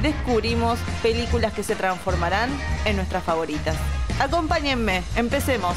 descubrimos 0.00 0.78
películas 1.02 1.52
que 1.52 1.62
se 1.62 1.74
transformarán 1.74 2.50
en 2.84 2.96
nuestras 2.96 3.22
favoritas. 3.24 3.76
Acompáñenme, 4.20 5.02
empecemos. 5.16 5.76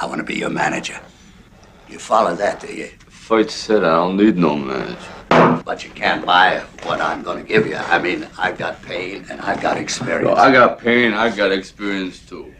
I 0.00 0.06
want 0.06 0.18
to 0.18 0.24
be 0.24 0.34
your 0.34 0.50
manager. 0.50 1.00
You 1.88 1.98
follow 1.98 2.34
that, 2.36 2.60
do 2.60 2.68
you? 2.68 2.88
Fight 3.08 3.50
said 3.50 3.82
I 3.82 3.96
don't 3.96 4.16
need 4.16 4.36
no 4.36 4.56
manager. 4.56 4.96
But 5.64 5.84
you 5.84 5.90
can't 5.90 6.24
buy 6.24 6.62
what 6.84 7.00
I'm 7.00 7.22
going 7.22 7.38
to 7.38 7.46
give 7.46 7.66
you. 7.66 7.76
I 7.76 7.98
mean, 7.98 8.26
I've 8.38 8.56
got 8.56 8.80
pain 8.82 9.26
and 9.28 9.40
I've 9.40 9.60
got 9.60 9.76
experience. 9.76 10.28
Yo, 10.28 10.34
I 10.34 10.50
got 10.50 10.78
pain, 10.78 11.12
I 11.12 11.34
got 11.34 11.52
experience 11.52 12.20
too. 12.20 12.54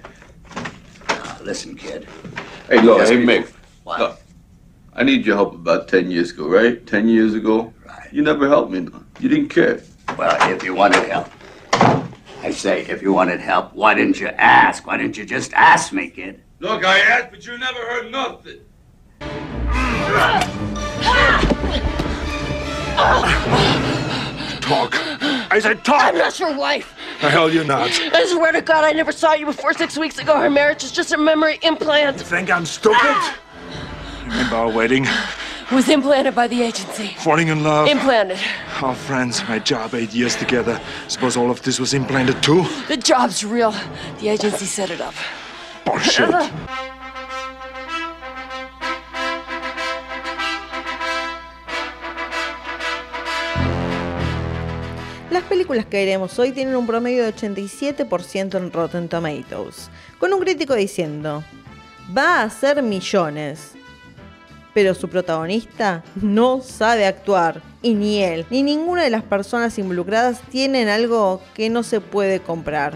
Now, 1.09 1.37
listen, 1.43 1.75
kid. 1.75 2.07
Hey, 2.69 2.81
look, 2.83 2.99
Just 2.99 3.13
hey, 3.13 3.25
Mick. 3.25 3.51
What? 3.85 4.01
Look, 4.01 4.21
I 4.99 5.05
need 5.05 5.25
your 5.25 5.37
help 5.37 5.55
about 5.55 5.87
10 5.87 6.11
years 6.11 6.33
ago, 6.33 6.49
right? 6.49 6.85
10 6.85 7.09
years 7.09 7.33
ago? 7.33 7.73
Right. 7.87 8.13
You 8.13 8.21
never 8.21 8.49
helped 8.49 8.73
me. 8.73 8.81
no. 8.81 9.05
You 9.21 9.29
didn't 9.29 9.49
care. 9.49 9.81
Well, 10.19 10.51
if 10.51 10.65
you 10.65 10.75
wanted 10.75 11.09
help. 11.09 11.29
I 12.43 12.51
say, 12.51 12.85
if 12.87 13.01
you 13.01 13.13
wanted 13.13 13.39
help, 13.39 13.73
why 13.75 13.95
didn't 13.95 14.19
you 14.19 14.27
ask? 14.27 14.89
Why 14.89 14.97
didn't 14.97 15.17
you 15.17 15.25
just 15.25 15.53
ask 15.53 15.93
me, 15.93 16.11
kid? 16.11 16.43
Look, 16.59 16.85
I 16.85 16.99
asked, 16.99 17.31
but 17.31 17.47
you 17.47 17.57
never 17.59 17.79
heard 17.79 18.11
nothing. 18.11 18.59
Talk. 24.61 24.95
I 25.53 25.61
said 25.63 25.85
talk. 25.85 26.03
I'm 26.03 26.19
not 26.19 26.41
your 26.41 26.57
wife. 26.57 26.99
The 27.21 27.31
hell 27.31 27.49
you're 27.49 27.65
not. 27.65 27.91
I 28.13 28.27
swear 28.27 28.51
to 28.51 28.63
God, 28.63 28.85
I 28.85 28.91
never 28.91 29.13
saw 29.13 29.35
you 29.35 29.47
before 29.47 29.75
six 29.75 29.97
weeks 29.97 30.19
ago. 30.19 30.33
Our 30.35 30.51
marriage 30.51 30.83
is 30.83 30.91
just 30.91 31.13
a 31.13 31.19
memory 31.19 31.61
implant. 31.63 32.21
Think 32.21 32.51
I'm 32.51 32.67
stupid? 32.67 33.17
Remember 34.29 34.57
our 34.57 34.71
wedding? 34.71 35.07
Was 35.73 35.89
implanted 35.89 36.35
by 36.35 36.49
the 36.49 36.63
agency. 36.63 37.15
Falling 37.19 37.49
in 37.49 37.63
love? 37.63 37.89
Implanted. 37.89 38.39
Our 38.83 38.95
friends, 38.95 39.43
my 39.49 39.59
job, 39.59 39.95
eight 39.95 40.13
years 40.15 40.37
together. 40.37 40.81
Suppose 41.09 41.37
all 41.37 41.51
of 41.51 41.63
this 41.63 41.81
was 41.81 41.95
implanted 41.95 42.43
too? 42.43 42.65
The 42.89 42.97
job's 42.97 43.45
real. 43.45 43.75
The 44.21 44.29
agency 44.29 44.67
set 44.67 44.91
it 44.91 45.01
up. 45.01 45.15
Bullshit. 45.85 46.29
Las 55.31 55.43
películas 55.45 55.87
que 55.87 55.99
veremos 55.99 56.39
hoy 56.39 56.53
tienen 56.53 56.75
un 56.77 56.87
promedio 56.87 57.25
de 57.25 57.35
87% 57.35 58.57
en 58.57 58.73
Rotten 58.73 59.09
Tomatoes, 59.09 59.91
con 60.19 60.33
un 60.33 60.41
crítico 60.41 60.75
diciendo, 60.75 61.45
va 62.17 62.41
a 62.41 62.43
hacer 62.45 62.83
millones, 62.83 63.75
pero 64.79 64.95
su 64.95 65.09
protagonista 65.09 66.05
no 66.15 66.61
sabe 66.61 67.05
actuar, 67.05 67.61
y 67.83 67.95
ni 67.95 68.23
él, 68.23 68.47
ni 68.49 68.63
ninguna 68.63 69.03
de 69.03 69.11
las 69.11 69.25
personas 69.25 69.77
involucradas 69.77 70.41
tienen 70.53 70.87
algo 70.89 71.43
que 71.53 71.69
no 71.69 71.83
se 71.83 72.01
puede 72.01 72.39
comprar, 72.39 72.95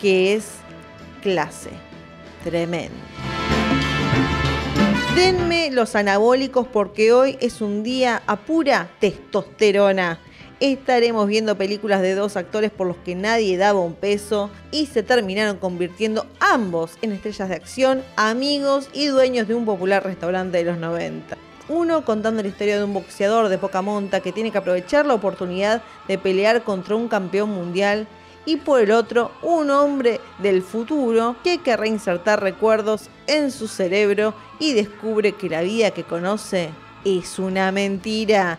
que 0.00 0.34
es 0.34 0.50
clase. 1.20 1.70
Tremendo. 2.44 2.94
Denme 5.16 5.72
los 5.72 5.96
anabólicos 5.96 6.68
porque 6.68 7.12
hoy 7.12 7.38
es 7.40 7.60
un 7.60 7.82
día 7.82 8.22
a 8.28 8.36
pura 8.36 8.88
testosterona. 9.00 10.20
Estaremos 10.64 11.28
viendo 11.28 11.58
películas 11.58 12.00
de 12.00 12.14
dos 12.14 12.38
actores 12.38 12.70
por 12.70 12.86
los 12.86 12.96
que 12.96 13.14
nadie 13.14 13.58
daba 13.58 13.80
un 13.80 13.92
peso 13.92 14.48
y 14.70 14.86
se 14.86 15.02
terminaron 15.02 15.58
convirtiendo 15.58 16.24
ambos 16.40 16.92
en 17.02 17.12
estrellas 17.12 17.50
de 17.50 17.54
acción, 17.54 18.02
amigos 18.16 18.88
y 18.94 19.08
dueños 19.08 19.46
de 19.46 19.54
un 19.54 19.66
popular 19.66 20.02
restaurante 20.02 20.56
de 20.56 20.64
los 20.64 20.78
90. 20.78 21.36
Uno 21.68 22.02
contando 22.06 22.40
la 22.40 22.48
historia 22.48 22.78
de 22.78 22.84
un 22.84 22.94
boxeador 22.94 23.50
de 23.50 23.58
poca 23.58 23.82
monta 23.82 24.20
que 24.20 24.32
tiene 24.32 24.50
que 24.50 24.56
aprovechar 24.56 25.04
la 25.04 25.12
oportunidad 25.12 25.82
de 26.08 26.16
pelear 26.16 26.64
contra 26.64 26.96
un 26.96 27.08
campeón 27.08 27.50
mundial 27.50 28.06
y 28.46 28.56
por 28.56 28.80
el 28.80 28.92
otro 28.92 29.32
un 29.42 29.68
hombre 29.68 30.18
del 30.38 30.62
futuro 30.62 31.36
que 31.44 31.58
querrá 31.58 31.82
reinsertar 31.82 32.42
recuerdos 32.42 33.10
en 33.26 33.50
su 33.50 33.68
cerebro 33.68 34.32
y 34.58 34.72
descubre 34.72 35.32
que 35.32 35.50
la 35.50 35.60
vida 35.60 35.90
que 35.90 36.04
conoce 36.04 36.70
es 37.04 37.38
una 37.38 37.70
mentira. 37.70 38.58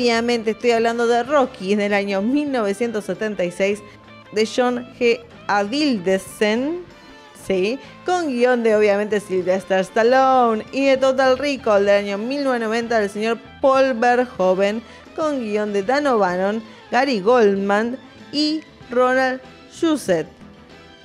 Obviamente 0.00 0.52
estoy 0.52 0.70
hablando 0.70 1.06
de 1.06 1.22
Rocky 1.24 1.74
del 1.74 1.92
año 1.92 2.22
1976 2.22 3.82
de 4.32 4.48
John 4.56 4.88
G. 4.98 5.20
Avildsen, 5.46 6.86
sí, 7.46 7.78
con 8.06 8.28
guion 8.28 8.62
de 8.62 8.76
obviamente 8.76 9.20
Sylvester 9.20 9.80
Stallone 9.80 10.64
y 10.72 10.86
de 10.86 10.96
Total 10.96 11.36
Recall 11.36 11.84
del 11.84 12.06
año 12.06 12.16
1990 12.16 12.98
del 12.98 13.10
señor 13.10 13.38
Paul 13.60 13.92
Verhoeven 13.92 14.82
con 15.14 15.38
guion 15.38 15.74
de 15.74 15.82
Dan 15.82 16.06
O'Bannon, 16.06 16.62
Gary 16.90 17.20
Goldman 17.20 17.98
y 18.32 18.62
Ronald 18.90 19.42
Shusett, 19.70 20.28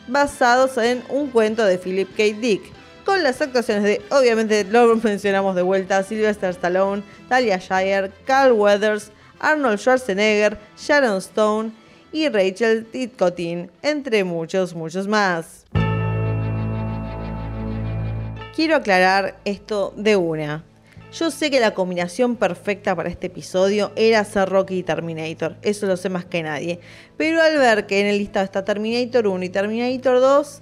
basados 0.07 0.77
en 0.77 1.03
un 1.09 1.31
cuento 1.31 1.65
de 1.65 1.77
Philip 1.77 2.15
K. 2.15 2.23
Dick, 2.39 2.61
con 3.05 3.23
las 3.23 3.39
actuaciones 3.39 3.83
de, 3.83 4.01
obviamente 4.09 4.65
lo 4.65 4.95
mencionamos 4.97 5.55
de 5.55 5.61
vuelta, 5.61 6.03
Sylvester 6.03 6.49
Stallone, 6.49 7.03
Talia 7.29 7.57
Shire, 7.57 8.11
Carl 8.25 8.53
Weathers, 8.53 9.11
Arnold 9.39 9.77
Schwarzenegger, 9.77 10.57
Sharon 10.77 11.17
Stone 11.19 11.71
y 12.11 12.27
Rachel 12.29 12.85
Titkotin, 12.85 13.69
entre 13.83 14.23
muchos, 14.23 14.73
muchos 14.73 15.07
más. 15.07 15.65
Quiero 18.55 18.77
aclarar 18.77 19.37
esto 19.45 19.93
de 19.95 20.15
una. 20.15 20.63
Yo 21.13 21.31
sé 21.31 21.51
que 21.51 21.59
la 21.59 21.73
combinación 21.73 22.35
perfecta 22.35 22.95
para 22.95 23.09
este 23.09 23.27
episodio 23.27 23.91
era 23.95 24.21
hacer 24.21 24.49
Rocky 24.49 24.79
y 24.79 24.83
Terminator, 24.83 25.55
eso 25.61 25.85
lo 25.85 25.95
sé 25.95 26.09
más 26.09 26.25
que 26.25 26.43
nadie. 26.43 26.79
Pero 27.15 27.41
al 27.41 27.57
ver 27.57 27.85
que 27.85 28.01
en 28.01 28.07
el 28.07 28.17
listado 28.17 28.43
está 28.43 28.65
Terminator 28.65 29.27
1 29.27 29.45
y 29.45 29.49
Terminator 29.49 30.19
2, 30.19 30.61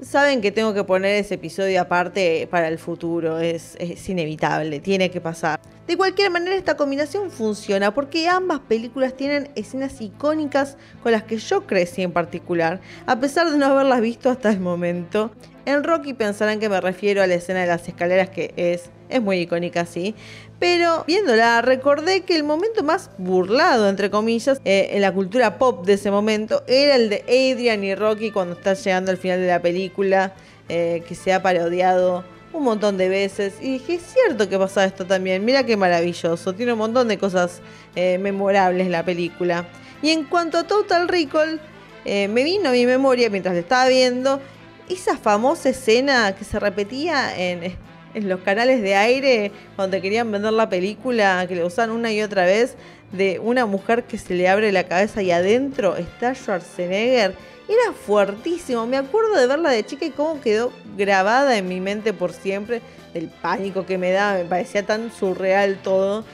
saben 0.00 0.40
que 0.40 0.52
tengo 0.52 0.74
que 0.74 0.84
poner 0.84 1.16
ese 1.16 1.34
episodio 1.34 1.80
aparte 1.80 2.46
para 2.50 2.68
el 2.68 2.78
futuro, 2.78 3.38
es, 3.38 3.76
es 3.78 4.08
inevitable, 4.08 4.80
tiene 4.80 5.10
que 5.10 5.20
pasar. 5.20 5.60
De 5.86 5.96
cualquier 5.96 6.30
manera 6.30 6.54
esta 6.54 6.76
combinación 6.76 7.30
funciona 7.30 7.94
porque 7.94 8.28
ambas 8.28 8.60
películas 8.60 9.14
tienen 9.14 9.50
escenas 9.54 10.00
icónicas 10.00 10.76
con 11.02 11.12
las 11.12 11.22
que 11.22 11.38
yo 11.38 11.66
crecí 11.66 12.02
en 12.02 12.12
particular, 12.12 12.80
a 13.06 13.18
pesar 13.18 13.50
de 13.50 13.56
no 13.56 13.66
haberlas 13.66 14.02
visto 14.02 14.28
hasta 14.28 14.50
el 14.50 14.60
momento. 14.60 15.30
En 15.64 15.84
Rocky 15.84 16.12
pensarán 16.12 16.60
que 16.60 16.68
me 16.68 16.80
refiero 16.80 17.22
a 17.22 17.26
la 17.26 17.34
escena 17.34 17.60
de 17.60 17.66
las 17.66 17.88
escaleras 17.88 18.28
que 18.28 18.52
es, 18.56 18.90
es 19.08 19.22
muy 19.22 19.38
icónica, 19.40 19.86
sí. 19.86 20.14
Pero 20.58 21.04
viéndola 21.06 21.62
recordé 21.62 22.22
que 22.22 22.34
el 22.36 22.44
momento 22.44 22.82
más 22.82 23.10
burlado, 23.18 23.88
entre 23.88 24.10
comillas, 24.10 24.60
eh, 24.64 24.90
en 24.92 25.02
la 25.02 25.12
cultura 25.12 25.58
pop 25.58 25.86
de 25.86 25.94
ese 25.94 26.10
momento 26.10 26.64
era 26.66 26.96
el 26.96 27.08
de 27.10 27.22
Adrian 27.22 27.84
y 27.84 27.94
Rocky 27.94 28.30
cuando 28.30 28.54
está 28.54 28.74
llegando 28.74 29.10
al 29.10 29.18
final 29.18 29.40
de 29.40 29.46
la 29.46 29.62
película, 29.62 30.34
eh, 30.68 31.02
que 31.06 31.14
se 31.14 31.32
ha 31.32 31.42
parodiado 31.42 32.24
un 32.52 32.64
montón 32.64 32.96
de 32.96 33.08
veces. 33.08 33.54
Y 33.60 33.72
dije, 33.74 33.94
es 33.94 34.02
cierto 34.02 34.48
que 34.48 34.58
pasa 34.58 34.84
esto 34.84 35.06
también, 35.06 35.44
mira 35.44 35.64
qué 35.64 35.76
maravilloso, 35.76 36.54
tiene 36.54 36.72
un 36.72 36.78
montón 36.78 37.08
de 37.08 37.18
cosas 37.18 37.60
eh, 37.94 38.18
memorables 38.18 38.88
la 38.88 39.04
película. 39.04 39.66
Y 40.02 40.10
en 40.10 40.24
cuanto 40.24 40.58
a 40.58 40.64
Total 40.64 41.08
Recall, 41.08 41.60
eh, 42.04 42.28
me 42.28 42.44
vino 42.44 42.68
a 42.68 42.72
mi 42.72 42.86
memoria 42.86 43.30
mientras 43.30 43.54
la 43.54 43.60
estaba 43.60 43.88
viendo 43.88 44.40
esa 44.88 45.16
famosa 45.16 45.68
escena 45.70 46.34
que 46.34 46.44
se 46.44 46.58
repetía 46.58 47.36
en, 47.36 47.76
en 48.14 48.28
los 48.28 48.40
canales 48.40 48.82
de 48.82 48.94
aire 48.94 49.52
cuando 49.76 49.96
te 49.96 50.02
querían 50.02 50.30
vender 50.30 50.52
la 50.52 50.68
película, 50.68 51.44
que 51.48 51.54
le 51.54 51.64
usan 51.64 51.90
una 51.90 52.12
y 52.12 52.22
otra 52.22 52.44
vez, 52.44 52.76
de 53.12 53.38
una 53.38 53.66
mujer 53.66 54.04
que 54.04 54.18
se 54.18 54.34
le 54.34 54.48
abre 54.48 54.72
la 54.72 54.84
cabeza 54.84 55.22
y 55.22 55.30
adentro 55.30 55.96
está 55.96 56.34
Schwarzenegger. 56.34 57.34
Era 57.68 57.92
fuertísimo, 57.92 58.86
me 58.86 58.96
acuerdo 58.96 59.34
de 59.34 59.46
verla 59.46 59.70
de 59.70 59.84
chica 59.84 60.06
y 60.06 60.10
cómo 60.10 60.40
quedó 60.40 60.72
grabada 60.96 61.56
en 61.58 61.68
mi 61.68 61.80
mente 61.80 62.12
por 62.12 62.32
siempre, 62.32 62.80
del 63.12 63.28
pánico 63.28 63.84
que 63.84 63.98
me 63.98 64.10
daba, 64.10 64.38
me 64.38 64.44
parecía 64.44 64.84
tan 64.84 65.12
surreal 65.12 65.78
todo. 65.82 66.24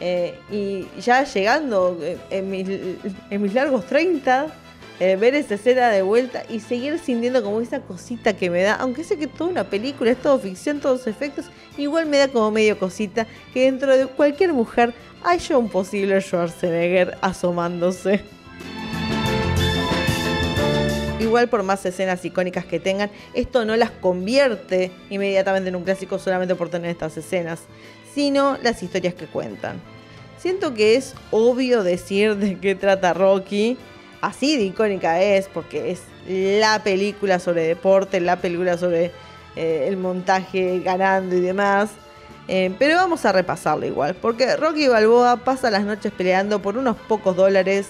Eh, 0.00 0.38
y 0.50 0.86
ya 1.00 1.24
llegando 1.24 1.98
eh, 2.02 2.18
en 2.30 2.50
mis, 2.50 2.68
en 2.68 3.42
mis 3.42 3.54
largos 3.54 3.86
30, 3.86 4.46
eh, 5.00 5.16
ver 5.16 5.34
esa 5.34 5.54
escena 5.54 5.90
de 5.90 6.02
vuelta 6.02 6.44
y 6.48 6.60
seguir 6.60 6.98
sintiendo 6.98 7.42
como 7.42 7.60
esa 7.60 7.80
cosita 7.80 8.34
que 8.36 8.48
me 8.48 8.62
da, 8.62 8.74
aunque 8.74 9.02
sé 9.02 9.16
que 9.16 9.26
toda 9.26 9.50
una 9.50 9.64
película 9.64 10.12
es 10.12 10.18
todo 10.18 10.38
ficción, 10.38 10.80
todos 10.80 11.06
efectos, 11.08 11.46
igual 11.76 12.06
me 12.06 12.18
da 12.18 12.28
como 12.28 12.50
medio 12.52 12.78
cosita 12.78 13.26
que 13.52 13.64
dentro 13.64 13.96
de 13.96 14.06
cualquier 14.06 14.52
mujer 14.52 14.94
haya 15.24 15.58
un 15.58 15.68
posible 15.68 16.20
Schwarzenegger 16.20 17.18
asomándose. 17.22 18.22
Igual 21.18 21.48
por 21.48 21.62
más 21.64 21.84
escenas 21.86 22.24
icónicas 22.24 22.64
que 22.66 22.78
tengan, 22.78 23.10
esto 23.32 23.64
no 23.64 23.74
las 23.76 23.90
convierte 23.90 24.92
inmediatamente 25.10 25.70
en 25.70 25.76
un 25.76 25.82
clásico 25.82 26.18
solamente 26.18 26.54
por 26.54 26.68
tener 26.68 26.90
estas 26.90 27.16
escenas, 27.16 27.62
sino 28.14 28.58
las 28.62 28.82
historias 28.82 29.14
que 29.14 29.26
cuentan. 29.26 29.80
Siento 30.38 30.74
que 30.74 30.94
es 30.94 31.14
obvio 31.30 31.82
decir 31.82 32.36
de 32.36 32.60
qué 32.60 32.74
trata 32.74 33.14
Rocky, 33.14 33.78
así 34.26 34.56
de 34.56 34.64
icónica 34.64 35.22
es, 35.22 35.48
porque 35.48 35.90
es 35.90 36.02
la 36.26 36.82
película 36.82 37.38
sobre 37.38 37.66
deporte, 37.66 38.20
la 38.20 38.36
película 38.36 38.78
sobre 38.78 39.12
eh, 39.56 39.86
el 39.88 39.96
montaje 39.96 40.80
ganando 40.80 41.36
y 41.36 41.40
demás. 41.40 41.90
Eh, 42.48 42.74
pero 42.78 42.96
vamos 42.96 43.24
a 43.24 43.32
repasarlo 43.32 43.86
igual, 43.86 44.14
porque 44.14 44.56
Rocky 44.56 44.88
Balboa 44.88 45.38
pasa 45.38 45.70
las 45.70 45.84
noches 45.84 46.12
peleando 46.12 46.60
por 46.60 46.76
unos 46.76 46.96
pocos 46.96 47.36
dólares 47.36 47.88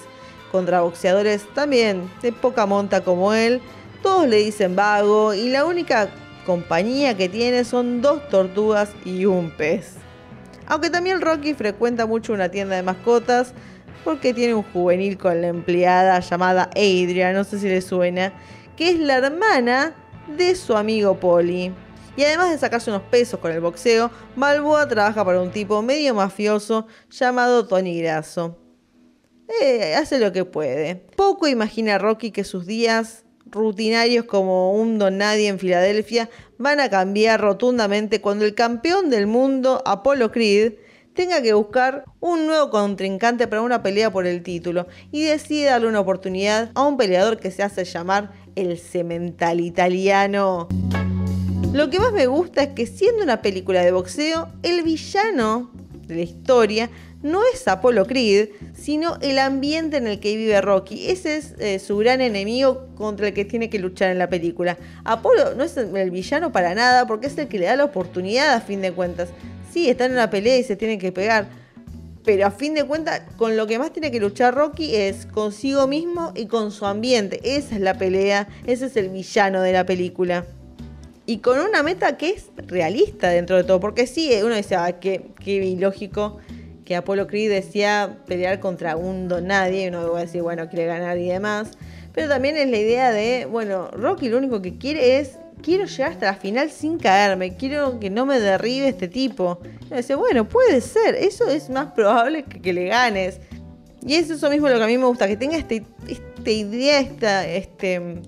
contra 0.51 0.81
boxeadores 0.81 1.45
también 1.53 2.09
de 2.21 2.31
poca 2.31 2.65
monta 2.65 3.01
como 3.03 3.33
él. 3.33 3.61
Todos 4.01 4.27
le 4.27 4.37
dicen 4.37 4.75
vago 4.75 5.33
y 5.33 5.49
la 5.49 5.65
única 5.65 6.09
compañía 6.45 7.17
que 7.17 7.27
tiene 7.27 7.65
son 7.65 8.01
dos 8.01 8.27
tortugas 8.29 8.91
y 9.03 9.25
un 9.25 9.51
pez. 9.51 9.95
Aunque 10.67 10.89
también 10.89 11.21
Rocky 11.21 11.53
frecuenta 11.53 12.05
mucho 12.05 12.33
una 12.33 12.49
tienda 12.49 12.75
de 12.75 12.83
mascotas 12.83 13.53
porque 14.05 14.35
tiene 14.35 14.53
un 14.53 14.61
juvenil 14.61 15.17
con 15.17 15.41
la 15.41 15.47
empleada 15.47 16.19
llamada 16.19 16.69
Adrian, 16.75 17.33
no 17.33 17.43
sé 17.43 17.59
si 17.59 17.67
le 17.67 17.81
suena, 17.81 18.31
que 18.77 18.91
es 18.91 18.99
la 18.99 19.15
hermana 19.15 19.95
de 20.37 20.55
su 20.55 20.77
amigo 20.77 21.19
Polly. 21.19 21.73
Y 22.15 22.23
además 22.23 22.51
de 22.51 22.59
sacarse 22.59 22.91
unos 22.91 23.01
pesos 23.01 23.39
con 23.39 23.51
el 23.51 23.59
boxeo, 23.59 24.11
Balboa 24.35 24.87
trabaja 24.87 25.25
para 25.25 25.41
un 25.41 25.51
tipo 25.51 25.81
medio 25.81 26.13
mafioso 26.13 26.87
llamado 27.09 27.67
Tony 27.67 27.99
Grasso. 27.99 28.57
Eh, 29.61 29.95
hace 29.95 30.19
lo 30.19 30.31
que 30.31 30.45
puede. 30.45 30.95
Poco 31.15 31.47
imagina 31.47 31.97
Rocky 31.97 32.31
que 32.31 32.43
sus 32.43 32.67
días 32.67 33.25
rutinarios 33.45 34.25
como 34.25 34.73
un 34.73 34.99
don 34.99 35.17
nadie 35.17 35.47
en 35.47 35.59
Filadelfia 35.59 36.29
van 36.57 36.79
a 36.79 36.89
cambiar 36.89 37.41
rotundamente 37.41 38.21
cuando 38.21 38.45
el 38.45 38.53
campeón 38.53 39.09
del 39.09 39.25
mundo, 39.27 39.81
Apollo 39.85 40.31
Creed, 40.31 40.73
tenga 41.15 41.41
que 41.41 41.53
buscar 41.53 42.03
un 42.19 42.45
nuevo 42.45 42.69
contrincante 42.69 43.47
para 43.47 43.61
una 43.61 43.81
pelea 43.81 44.11
por 44.11 44.27
el 44.27 44.43
título 44.43 44.85
y 45.11 45.23
decide 45.23 45.65
darle 45.65 45.87
una 45.87 46.01
oportunidad 46.01 46.69
a 46.75 46.85
un 46.85 46.97
peleador 46.97 47.39
que 47.39 47.49
se 47.49 47.63
hace 47.63 47.85
llamar 47.85 48.31
el 48.55 48.77
cemental 48.77 49.61
italiano. 49.61 50.67
Lo 51.73 51.89
que 51.89 51.99
más 51.99 52.13
me 52.13 52.27
gusta 52.27 52.63
es 52.63 52.69
que 52.69 52.85
siendo 52.85 53.23
una 53.23 53.41
película 53.41 53.81
de 53.81 53.91
boxeo, 53.91 54.49
el 54.61 54.83
villano 54.83 55.71
de 56.07 56.15
la 56.15 56.21
historia 56.21 56.89
no 57.23 57.41
es 57.51 57.67
Apolo 57.67 58.05
Creed, 58.05 58.49
sino 58.75 59.17
el 59.21 59.39
ambiente 59.39 59.97
en 59.97 60.05
el 60.05 60.19
que 60.19 60.37
vive 60.37 60.61
Rocky. 60.61 61.07
Ese 61.09 61.37
es 61.37 61.55
eh, 61.57 61.79
su 61.79 61.97
gran 61.97 62.21
enemigo 62.21 62.87
contra 62.95 63.29
el 63.29 63.33
que 63.33 63.45
tiene 63.45 63.69
que 63.69 63.79
luchar 63.79 64.11
en 64.11 64.19
la 64.19 64.29
película. 64.29 64.77
Apolo 65.03 65.55
no 65.55 65.63
es 65.63 65.75
el 65.75 66.11
villano 66.11 66.51
para 66.51 66.75
nada, 66.75 67.07
porque 67.07 67.27
es 67.27 67.37
el 67.37 67.47
que 67.47 67.57
le 67.57 67.65
da 67.65 67.75
la 67.75 67.85
oportunidad 67.85 68.53
a 68.53 68.61
fin 68.61 68.81
de 68.81 68.91
cuentas. 68.91 69.29
Sí, 69.75 69.89
está 69.89 70.05
en 70.05 70.13
una 70.13 70.29
pelea 70.29 70.57
y 70.57 70.63
se 70.63 70.77
tiene 70.77 70.97
que 70.97 71.11
pegar. 71.11 71.47
Pero 72.23 72.47
a 72.47 72.51
fin 72.51 72.73
de 72.75 72.85
cuentas, 72.85 73.23
con 73.35 73.57
lo 73.57 73.67
que 73.67 73.77
más 73.77 73.91
tiene 73.91 74.09
que 74.09 74.21
luchar 74.21 74.55
Rocky 74.55 74.95
es 74.95 75.25
consigo 75.25 75.85
mismo 75.85 76.31
y 76.33 76.45
con 76.45 76.71
su 76.71 76.85
ambiente. 76.85 77.41
Esa 77.43 77.75
es 77.75 77.81
la 77.81 77.97
pelea, 77.97 78.47
ese 78.65 78.85
es 78.85 78.95
el 78.95 79.09
villano 79.09 79.61
de 79.61 79.73
la 79.73 79.85
película. 79.85 80.45
Y 81.25 81.39
con 81.39 81.59
una 81.59 81.83
meta 81.83 82.15
que 82.15 82.29
es 82.29 82.51
realista 82.55 83.27
dentro 83.27 83.57
de 83.57 83.65
todo, 83.65 83.81
porque 83.81 84.07
sí, 84.07 84.31
uno 84.45 84.55
dice, 84.55 84.75
ah, 84.77 84.97
qué, 85.01 85.25
qué 85.43 85.55
ilógico 85.55 86.37
que 86.85 86.95
Apolo 86.95 87.27
Creed 87.27 87.49
decía 87.49 88.19
pelear 88.27 88.61
contra 88.61 88.95
un 88.95 89.27
don 89.27 89.47
nadie, 89.47 89.83
y 89.83 89.87
uno 89.89 90.09
va 90.09 90.19
a 90.19 90.21
decir, 90.21 90.41
bueno, 90.41 90.69
quiere 90.69 90.85
ganar 90.85 91.17
y 91.17 91.27
demás. 91.27 91.71
Pero 92.13 92.29
también 92.29 92.55
es 92.55 92.69
la 92.69 92.77
idea 92.77 93.11
de, 93.11 93.45
bueno, 93.45 93.91
Rocky 93.91 94.29
lo 94.29 94.37
único 94.37 94.61
que 94.61 94.77
quiere 94.77 95.19
es, 95.19 95.37
quiero 95.61 95.85
llegar 95.85 96.11
hasta 96.11 96.25
la 96.27 96.35
final 96.35 96.69
sin 96.69 96.97
caerme, 96.97 97.55
quiero 97.55 97.99
que 97.99 98.09
no 98.09 98.25
me 98.25 98.39
derribe 98.39 98.89
este 98.89 99.07
tipo. 99.07 99.59
Y 99.91 99.95
dice, 99.95 100.15
bueno, 100.15 100.47
puede 100.47 100.81
ser, 100.81 101.15
eso 101.15 101.47
es 101.47 101.69
más 101.69 101.91
probable 101.93 102.43
que, 102.43 102.61
que 102.61 102.73
le 102.73 102.87
ganes. 102.87 103.39
Y 104.05 104.15
es 104.15 104.29
eso 104.29 104.49
mismo 104.49 104.69
lo 104.69 104.77
que 104.77 104.83
a 104.83 104.87
mí 104.87 104.97
me 104.97 105.05
gusta, 105.05 105.27
que 105.27 105.35
tenga 105.35 105.57
este, 105.57 105.83
esta 106.07 106.51
idea, 106.51 106.99
esta, 106.99 107.47
este, 107.47 108.21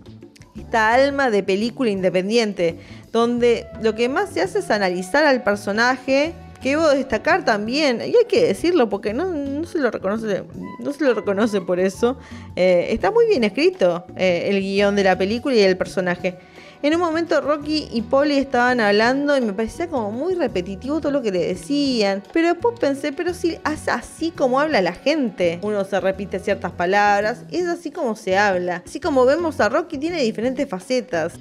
esta 0.57 0.94
alma 0.94 1.29
de 1.29 1.44
película 1.44 1.91
independiente, 1.91 2.79
donde 3.12 3.68
lo 3.81 3.94
que 3.94 4.09
más 4.09 4.31
se 4.31 4.41
hace 4.41 4.59
es 4.59 4.71
analizar 4.71 5.23
al 5.23 5.44
personaje 5.44 6.33
que 6.62 6.69
debo 6.69 6.89
destacar 6.89 7.45
también, 7.45 8.01
y 8.01 8.15
hay 8.15 8.25
que 8.27 8.47
decirlo 8.47 8.89
porque 8.89 9.13
no, 9.13 9.63
se 9.65 9.77
lo 9.77 9.91
reconoce, 9.91 10.44
no 10.80 10.91
se 10.91 11.03
lo 11.03 11.13
reconoce 11.13 11.62
por 11.62 11.80
eso, 11.80 12.18
eh, 12.56 12.88
está 12.89 13.12
muy 13.12 13.27
bien 13.27 13.44
escrito 13.44 14.06
eh, 14.15 14.47
el 14.50 14.59
guion 14.59 14.95
de 14.95 15.03
la 15.03 15.18
película 15.18 15.56
y 15.56 15.59
el 15.59 15.77
personaje. 15.77 16.38
En 16.83 16.94
un 16.94 17.00
momento 17.00 17.41
Rocky 17.41 17.88
y 17.91 18.03
Polly 18.03 18.38
estaban 18.38 18.79
hablando 18.79 19.35
y 19.35 19.41
me 19.41 19.51
parecía 19.51 19.88
como 19.88 20.12
muy 20.12 20.35
repetitivo 20.35 21.01
todo 21.01 21.12
lo 21.12 21.24
que 21.24 21.31
le 21.31 21.47
decían. 21.47 22.21
Pero 22.31 22.50
después 22.50 22.79
pensé, 22.79 23.12
pero 23.12 23.33
si 23.33 23.53
es 23.53 23.88
así 23.88 24.29
como 24.29 24.59
habla 24.59 24.81
la 24.81 24.94
gente. 24.94 25.59
Uno 25.63 25.83
se 25.85 26.00
repite 26.00 26.39
ciertas 26.39 26.71
palabras, 26.71 27.44
es 27.51 27.65
así 27.68 27.89
como 27.89 28.15
se 28.15 28.38
habla. 28.38 28.83
Así 28.85 29.00
como 29.00 29.25
vemos 29.25 29.59
a 29.59 29.69
Rocky 29.69 29.97
tiene 29.97 30.21
diferentes 30.21 30.69
facetas. 30.69 31.33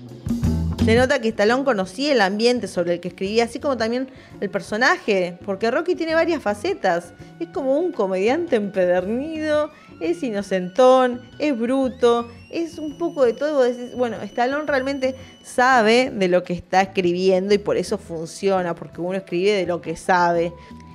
Se 0.86 0.94
nota 0.94 1.20
que 1.20 1.28
Stallone 1.28 1.64
conocía 1.64 2.12
el 2.12 2.20
ambiente 2.20 2.68
sobre 2.68 2.94
el 2.94 3.00
que 3.00 3.08
escribía, 3.08 3.44
así 3.44 3.58
como 3.58 3.76
también 3.76 4.08
el 4.40 4.50
personaje, 4.50 5.36
porque 5.44 5.68
Rocky 5.68 5.96
tiene 5.96 6.14
varias 6.14 6.40
facetas. 6.40 7.12
Es 7.40 7.48
como 7.48 7.76
un 7.76 7.90
comediante 7.90 8.54
empedernido, 8.54 9.70
es 10.00 10.22
inocentón, 10.22 11.22
es 11.40 11.58
bruto, 11.58 12.30
es 12.62 12.78
un 12.78 12.96
poco 12.98 13.24
de 13.24 13.32
todo. 13.32 13.64
bueno, 13.96 14.16
Stallone 14.22 14.66
realmente 14.66 15.14
sabe 15.42 16.10
de 16.10 16.28
lo 16.28 16.42
que 16.42 16.52
está 16.52 16.82
escribiendo 16.82 17.54
y 17.54 17.58
por 17.58 17.76
eso 17.76 17.98
funciona, 17.98 18.74
porque 18.74 19.00
uno 19.00 19.16
escribe 19.16 19.52
de 19.52 19.66
lo 19.66 19.80
que 19.80 19.96
sabe. 19.96 20.52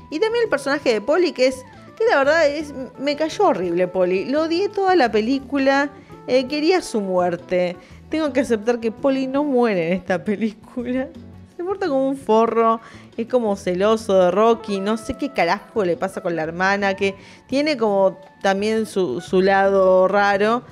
Y 0.09 0.19
también 0.19 0.43
el 0.43 0.49
personaje 0.49 0.93
de 0.93 1.01
Polly, 1.01 1.31
que 1.31 1.47
es, 1.47 1.63
que 1.97 2.05
la 2.09 2.17
verdad 2.17 2.47
es, 2.49 2.73
me 2.99 3.15
cayó 3.15 3.45
horrible 3.45 3.87
Polly. 3.87 4.25
Lo 4.25 4.43
odié 4.43 4.69
toda 4.69 4.95
la 4.95 5.11
película, 5.11 5.89
eh, 6.27 6.47
quería 6.47 6.81
su 6.81 6.99
muerte. 7.01 7.77
Tengo 8.09 8.33
que 8.33 8.41
aceptar 8.41 8.79
que 8.79 8.91
Polly 8.91 9.27
no 9.27 9.43
muere 9.43 9.87
en 9.87 9.93
esta 9.93 10.23
película. 10.23 11.07
Se 11.55 11.63
porta 11.63 11.87
como 11.87 12.09
un 12.09 12.17
forro, 12.17 12.81
es 13.17 13.27
como 13.27 13.55
celoso 13.55 14.19
de 14.19 14.31
Rocky, 14.31 14.79
no 14.79 14.97
sé 14.97 15.15
qué 15.15 15.29
carajo 15.31 15.85
le 15.85 15.95
pasa 15.95 16.21
con 16.21 16.35
la 16.35 16.43
hermana, 16.43 16.95
que 16.95 17.15
tiene 17.47 17.77
como 17.77 18.17
también 18.41 18.85
su, 18.85 19.21
lado 19.41 20.07
raro, 20.07 20.63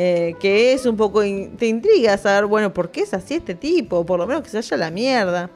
eh, 0.00 0.36
que 0.38 0.74
es 0.74 0.86
un 0.86 0.96
poco, 0.96 1.22
te 1.22 1.66
intriga 1.66 2.16
saber, 2.18 2.46
bueno, 2.46 2.72
¿por 2.72 2.92
qué 2.92 3.00
es 3.00 3.12
así 3.14 3.34
este 3.34 3.56
tipo? 3.56 4.06
Por 4.06 4.20
lo 4.20 4.28
menos 4.28 4.44
que 4.44 4.48
se 4.48 4.58
haya 4.58 4.76
la 4.76 4.92
mierda. 4.92 5.50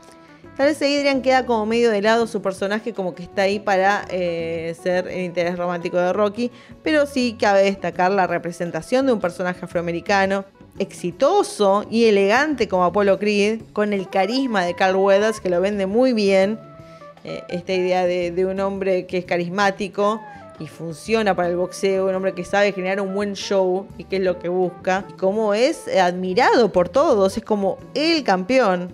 Tal 0.57 0.67
vez 0.67 0.79
Adrian 0.79 1.23
queda 1.23 1.47
como 1.47 1.65
medio 1.65 1.93
de 1.93 2.03
lado 2.03 2.27
su 2.27 2.43
personaje, 2.43 2.93
como 2.93 3.15
que 3.15 3.23
está 3.23 3.43
ahí 3.43 3.61
para 3.61 4.05
eh, 4.11 4.75
ser 4.83 5.07
el 5.07 5.21
interés 5.21 5.57
romántico 5.57 5.97
de 5.97 6.13
Rocky, 6.13 6.51
pero 6.83 7.07
sí 7.07 7.37
cabe 7.39 7.63
destacar 7.63 8.11
la 8.11 8.27
representación 8.27 9.07
de 9.07 9.13
un 9.13 9.21
personaje 9.21 9.65
afroamericano 9.65 10.45
exitoso 10.77 11.87
y 11.89 12.07
elegante 12.07 12.67
como 12.67 12.83
Apollo 12.83 13.21
Creed, 13.21 13.61
con 13.73 13.93
el 13.93 14.11
carisma 14.11 14.65
de 14.65 14.75
Carl 14.75 14.97
Weathers, 14.97 15.41
que 15.41 15.51
lo 15.51 15.61
vende 15.61 15.87
muy 15.87 16.15
bien. 16.15 16.59
Eh, 17.23 17.45
esta 17.49 17.75
idea 17.75 18.05
de, 18.07 18.45
un 18.45 18.59
hombre 18.59 19.07
que 19.07 19.19
es 19.19 19.25
carismático 19.25 20.21
y 20.63 20.69
funciona 20.69 21.35
para 21.35 21.49
el 21.49 21.57
boxeo, 21.57 22.07
un 22.07 22.15
hombre 22.15 22.35
que 22.35 22.45
sabe 22.45 22.73
generar 22.73 23.01
un 23.01 23.15
buen 23.15 23.35
show 23.35 23.87
y 23.99 24.05
que 24.05 24.17
es 24.17 24.23
lo 24.23 24.39
que 24.39 24.49
busca, 24.49 25.05
y 25.11 25.13
como 25.15 25.55
es 25.55 25.89
admirado 25.89 26.73
por 26.73 26.89
todos, 26.89 27.37
es 27.37 27.45
como 27.45 27.79
el 27.95 28.23
campeón. 28.23 28.93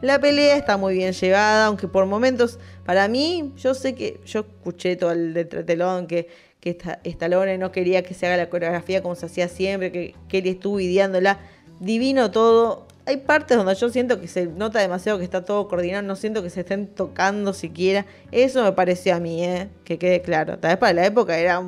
La 0.00 0.20
pelea 0.20 0.56
está 0.56 0.76
muy 0.76 0.94
bien 0.94 1.12
llevada, 1.12 1.66
aunque 1.66 1.88
por 1.88 2.06
momentos, 2.06 2.58
para 2.84 3.08
mí, 3.08 3.52
yo 3.56 3.74
sé 3.74 3.94
que 3.94 4.20
yo 4.24 4.40
escuché 4.40 4.96
todo 4.96 5.12
el 5.12 5.34
de 5.34 5.44
telón 5.44 6.06
que 6.06 6.28
que 6.60 6.76
Stallone 7.04 7.58
no 7.58 7.70
quería 7.72 8.02
que 8.02 8.14
se 8.14 8.26
haga 8.26 8.36
la 8.36 8.50
coreografía 8.50 9.02
como 9.02 9.14
se 9.14 9.26
hacía 9.26 9.48
siempre, 9.48 9.92
que, 9.92 10.14
que 10.28 10.38
él 10.38 10.46
estuvo 10.46 10.80
ideándola. 10.80 11.38
Divino 11.80 12.30
todo. 12.30 12.87
Hay 13.08 13.16
partes 13.16 13.56
donde 13.56 13.74
yo 13.74 13.88
siento 13.88 14.20
que 14.20 14.28
se 14.28 14.44
nota 14.44 14.80
demasiado 14.80 15.16
que 15.16 15.24
está 15.24 15.42
todo 15.42 15.66
coordinado, 15.66 16.02
no 16.02 16.14
siento 16.14 16.42
que 16.42 16.50
se 16.50 16.60
estén 16.60 16.86
tocando 16.86 17.54
siquiera. 17.54 18.04
Eso 18.32 18.62
me 18.62 18.72
pareció 18.72 19.14
a 19.14 19.18
mí, 19.18 19.42
¿eh? 19.42 19.70
que 19.84 19.98
quede 19.98 20.20
claro. 20.20 20.58
Tal 20.58 20.72
vez 20.72 20.76
para 20.76 20.92
la 20.92 21.06
época 21.06 21.38
era 21.38 21.62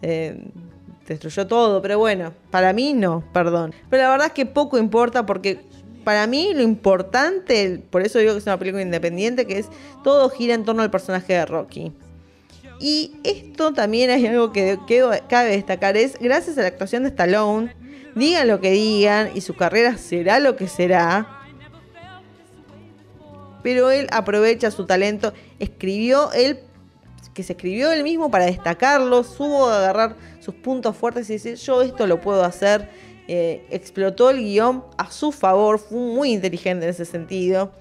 eh, 0.00 0.40
destruyó 1.06 1.46
todo, 1.46 1.82
pero 1.82 1.98
bueno, 1.98 2.32
para 2.50 2.72
mí 2.72 2.94
no, 2.94 3.22
perdón. 3.34 3.74
Pero 3.90 4.04
la 4.04 4.08
verdad 4.08 4.28
es 4.28 4.32
que 4.32 4.46
poco 4.46 4.78
importa 4.78 5.26
porque 5.26 5.60
para 6.02 6.26
mí 6.26 6.54
lo 6.54 6.62
importante, 6.62 7.82
por 7.90 8.00
eso 8.00 8.18
digo 8.18 8.32
que 8.32 8.38
es 8.38 8.46
una 8.46 8.58
película 8.58 8.80
independiente, 8.80 9.46
que 9.46 9.58
es 9.58 9.66
todo 10.02 10.30
gira 10.30 10.54
en 10.54 10.64
torno 10.64 10.82
al 10.82 10.90
personaje 10.90 11.34
de 11.34 11.44
Rocky. 11.44 11.92
Y 12.80 13.16
esto 13.22 13.74
también 13.74 14.08
hay 14.08 14.26
algo 14.26 14.50
que 14.50 14.78
cabe 15.28 15.50
destacar, 15.50 15.98
es 15.98 16.18
gracias 16.18 16.56
a 16.56 16.62
la 16.62 16.68
actuación 16.68 17.02
de 17.02 17.10
Stallone, 17.10 17.76
digan 18.18 18.48
lo 18.48 18.60
que 18.60 18.72
digan 18.72 19.30
y 19.34 19.40
su 19.40 19.54
carrera 19.54 19.96
será 19.96 20.38
lo 20.38 20.56
que 20.56 20.68
será, 20.68 21.38
pero 23.62 23.90
él 23.90 24.06
aprovecha 24.10 24.70
su 24.70 24.86
talento, 24.86 25.32
escribió 25.58 26.32
él, 26.32 26.60
que 27.34 27.42
se 27.42 27.52
escribió 27.52 27.92
él 27.92 28.02
mismo 28.02 28.30
para 28.30 28.46
destacarlo, 28.46 29.22
supo 29.24 29.66
agarrar 29.68 30.16
sus 30.40 30.54
puntos 30.54 30.96
fuertes 30.96 31.28
y 31.30 31.34
decir, 31.34 31.56
yo 31.56 31.82
esto 31.82 32.06
lo 32.06 32.20
puedo 32.20 32.44
hacer, 32.44 32.88
eh, 33.28 33.66
explotó 33.70 34.30
el 34.30 34.38
guion 34.38 34.84
a 34.96 35.10
su 35.10 35.32
favor, 35.32 35.78
fue 35.78 35.98
muy 35.98 36.32
inteligente 36.32 36.86
en 36.86 36.90
ese 36.90 37.04
sentido. 37.04 37.72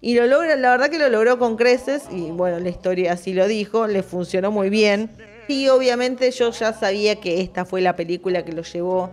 Y 0.00 0.14
lo 0.14 0.26
logra, 0.26 0.56
la 0.56 0.70
verdad 0.70 0.90
que 0.90 0.98
lo 0.98 1.08
logró 1.08 1.38
con 1.38 1.56
creces, 1.56 2.04
y 2.10 2.30
bueno, 2.30 2.58
la 2.58 2.68
historia 2.68 3.12
así 3.12 3.32
lo 3.32 3.46
dijo, 3.46 3.86
le 3.86 4.02
funcionó 4.02 4.50
muy 4.50 4.68
bien. 4.68 5.10
Y 5.48 5.68
obviamente 5.68 6.30
yo 6.32 6.50
ya 6.50 6.72
sabía 6.72 7.16
que 7.16 7.40
esta 7.40 7.64
fue 7.64 7.80
la 7.80 7.96
película 7.96 8.44
que 8.44 8.52
lo 8.52 8.62
llevó 8.62 9.10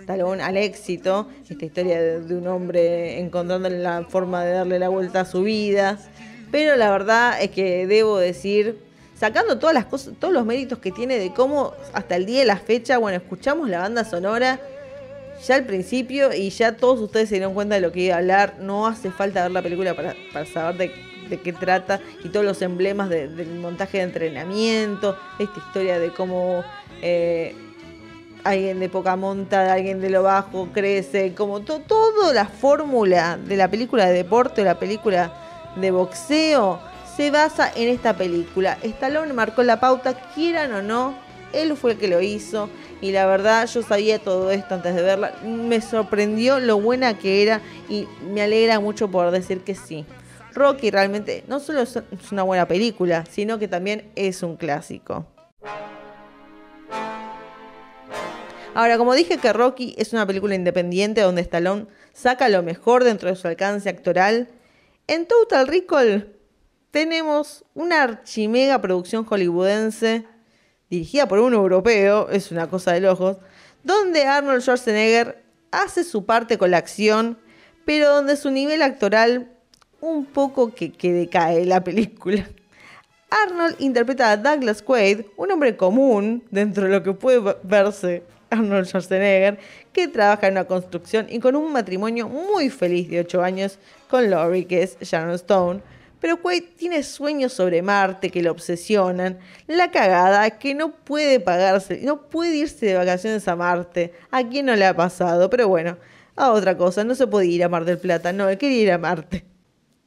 Stallone 0.00 0.42
al 0.42 0.56
éxito, 0.56 1.28
esta 1.48 1.64
historia 1.64 2.00
de, 2.00 2.34
un 2.34 2.46
hombre 2.46 3.20
encontrando 3.20 3.68
la 3.68 4.04
forma 4.04 4.44
de 4.44 4.52
darle 4.52 4.78
la 4.78 4.88
vuelta 4.88 5.20
a 5.20 5.24
su 5.24 5.42
vida. 5.42 5.98
Pero 6.50 6.76
la 6.76 6.90
verdad 6.90 7.40
es 7.40 7.50
que 7.50 7.86
debo 7.86 8.18
decir, 8.18 8.78
sacando 9.14 9.58
todas 9.58 9.74
las 9.74 9.86
cosas, 9.86 10.14
todos 10.18 10.34
los 10.34 10.44
méritos 10.44 10.78
que 10.78 10.90
tiene 10.90 11.18
de 11.18 11.32
cómo 11.32 11.72
hasta 11.92 12.16
el 12.16 12.26
día 12.26 12.40
de 12.40 12.46
la 12.46 12.56
fecha, 12.56 12.98
bueno, 12.98 13.16
escuchamos 13.16 13.68
la 13.68 13.78
banda 13.78 14.04
sonora 14.04 14.60
ya 15.46 15.56
al 15.56 15.64
principio 15.64 16.32
y 16.32 16.50
ya 16.50 16.76
todos 16.76 17.00
ustedes 17.00 17.28
se 17.28 17.36
dieron 17.36 17.54
cuenta 17.54 17.74
de 17.74 17.80
lo 17.80 17.90
que 17.90 18.00
iba 18.00 18.14
a 18.14 18.18
hablar. 18.18 18.56
No 18.60 18.86
hace 18.86 19.10
falta 19.10 19.42
ver 19.42 19.52
la 19.52 19.62
película 19.62 19.94
para, 19.94 20.14
saber 20.46 20.92
de, 21.28 21.40
qué 21.40 21.52
trata 21.52 22.00
y 22.22 22.28
todos 22.28 22.44
los 22.44 22.60
emblemas 22.62 23.08
del 23.08 23.46
montaje 23.58 23.98
de 23.98 24.04
entrenamiento, 24.04 25.16
esta 25.38 25.58
historia 25.58 25.98
de 25.98 26.12
cómo 26.12 26.62
eh, 27.00 27.54
alguien 28.44 28.80
de 28.80 28.88
poca 28.88 29.16
monta, 29.16 29.72
alguien 29.72 30.00
de 30.00 30.10
lo 30.10 30.22
bajo 30.22 30.68
crece, 30.72 31.34
como 31.34 31.60
toda 31.60 32.32
la 32.32 32.46
fórmula 32.46 33.38
de 33.38 33.56
la 33.56 33.68
película 33.68 34.06
de 34.06 34.14
deporte, 34.14 34.64
la 34.64 34.78
película 34.78 35.32
de 35.76 35.90
boxeo, 35.90 36.80
se 37.16 37.30
basa 37.30 37.70
en 37.74 37.88
esta 37.88 38.16
película. 38.16 38.78
Stallone 38.82 39.32
marcó 39.32 39.62
la 39.62 39.80
pauta, 39.80 40.14
quieran 40.34 40.72
o 40.72 40.82
no, 40.82 41.14
él 41.52 41.76
fue 41.76 41.92
el 41.92 41.98
que 41.98 42.08
lo 42.08 42.20
hizo 42.20 42.68
y 43.00 43.12
la 43.12 43.26
verdad 43.26 43.66
yo 43.66 43.82
sabía 43.82 44.18
todo 44.18 44.50
esto 44.50 44.74
antes 44.74 44.94
de 44.94 45.02
verla. 45.02 45.34
Me 45.44 45.80
sorprendió 45.80 46.58
lo 46.58 46.80
buena 46.80 47.18
que 47.18 47.42
era 47.42 47.60
y 47.88 48.08
me 48.32 48.42
alegra 48.42 48.80
mucho 48.80 49.10
por 49.10 49.30
decir 49.30 49.60
que 49.60 49.74
sí. 49.74 50.06
Rocky 50.54 50.90
realmente 50.90 51.44
no 51.48 51.60
solo 51.60 51.82
es 51.82 51.98
una 52.30 52.42
buena 52.42 52.66
película, 52.66 53.24
sino 53.30 53.58
que 53.58 53.68
también 53.68 54.10
es 54.16 54.42
un 54.42 54.56
clásico. 54.56 55.26
Ahora, 58.74 58.96
como 58.96 59.12
dije 59.14 59.36
que 59.36 59.52
Rocky 59.52 59.94
es 59.98 60.14
una 60.14 60.26
película 60.26 60.54
independiente 60.54 61.20
donde 61.20 61.42
Stallone 61.42 61.86
saca 62.14 62.48
lo 62.48 62.62
mejor 62.62 63.04
dentro 63.04 63.28
de 63.28 63.36
su 63.36 63.46
alcance 63.46 63.90
actoral, 63.90 64.48
en 65.08 65.26
Total 65.26 65.66
Recall 65.66 66.34
tenemos 66.90 67.66
una 67.74 68.02
archimega 68.02 68.80
producción 68.80 69.24
hollywoodense 69.24 70.24
dirigida 70.88 71.28
por 71.28 71.40
un 71.40 71.52
europeo, 71.52 72.30
es 72.30 72.50
una 72.50 72.68
cosa 72.68 72.92
de 72.92 73.00
locos, 73.00 73.36
donde 73.82 74.24
Arnold 74.24 74.62
Schwarzenegger 74.62 75.42
hace 75.70 76.02
su 76.02 76.24
parte 76.24 76.56
con 76.56 76.70
la 76.70 76.78
acción, 76.78 77.38
pero 77.84 78.08
donde 78.08 78.36
su 78.36 78.50
nivel 78.50 78.80
actoral 78.80 79.52
un 80.00 80.24
poco 80.24 80.74
que, 80.74 80.92
que 80.92 81.12
decae 81.12 81.66
la 81.66 81.84
película. 81.84 82.48
Arnold 83.28 83.76
interpreta 83.80 84.30
a 84.30 84.36
Douglas 84.38 84.82
Quaid, 84.82 85.22
un 85.36 85.50
hombre 85.50 85.76
común 85.76 86.44
dentro 86.50 86.84
de 86.84 86.90
lo 86.90 87.02
que 87.02 87.12
puede 87.12 87.56
verse 87.62 88.22
Arnold 88.52 88.86
Schwarzenegger, 88.86 89.58
que 89.92 90.08
trabaja 90.08 90.46
en 90.46 90.54
una 90.54 90.64
construcción 90.64 91.26
y 91.28 91.38
con 91.38 91.56
un 91.56 91.72
matrimonio 91.72 92.28
muy 92.28 92.70
feliz 92.70 93.08
de 93.10 93.20
8 93.20 93.42
años 93.42 93.78
con 94.08 94.30
Laurie, 94.30 94.66
que 94.66 94.82
es 94.82 94.98
Sharon 95.00 95.34
Stone, 95.34 95.80
pero 96.20 96.40
Quaid 96.40 96.62
tiene 96.76 97.02
sueños 97.02 97.52
sobre 97.52 97.82
Marte 97.82 98.30
que 98.30 98.42
lo 98.42 98.52
obsesionan. 98.52 99.40
La 99.66 99.90
cagada 99.90 100.50
que 100.56 100.72
no 100.72 100.92
puede 100.92 101.40
pagarse, 101.40 102.00
no 102.04 102.28
puede 102.28 102.54
irse 102.54 102.86
de 102.86 102.94
vacaciones 102.94 103.48
a 103.48 103.56
Marte. 103.56 104.12
¿A 104.30 104.48
quién 104.48 104.66
no 104.66 104.76
le 104.76 104.86
ha 104.86 104.94
pasado? 104.94 105.50
Pero 105.50 105.66
bueno, 105.66 105.98
a 106.36 106.52
otra 106.52 106.76
cosa, 106.76 107.02
no 107.02 107.16
se 107.16 107.26
puede 107.26 107.46
ir 107.46 107.64
a 107.64 107.68
Mar 107.68 107.84
del 107.84 107.98
Plata, 107.98 108.32
no, 108.32 108.48
él 108.48 108.56
quería 108.56 108.82
ir 108.82 108.92
a 108.92 108.98
Marte. 108.98 109.44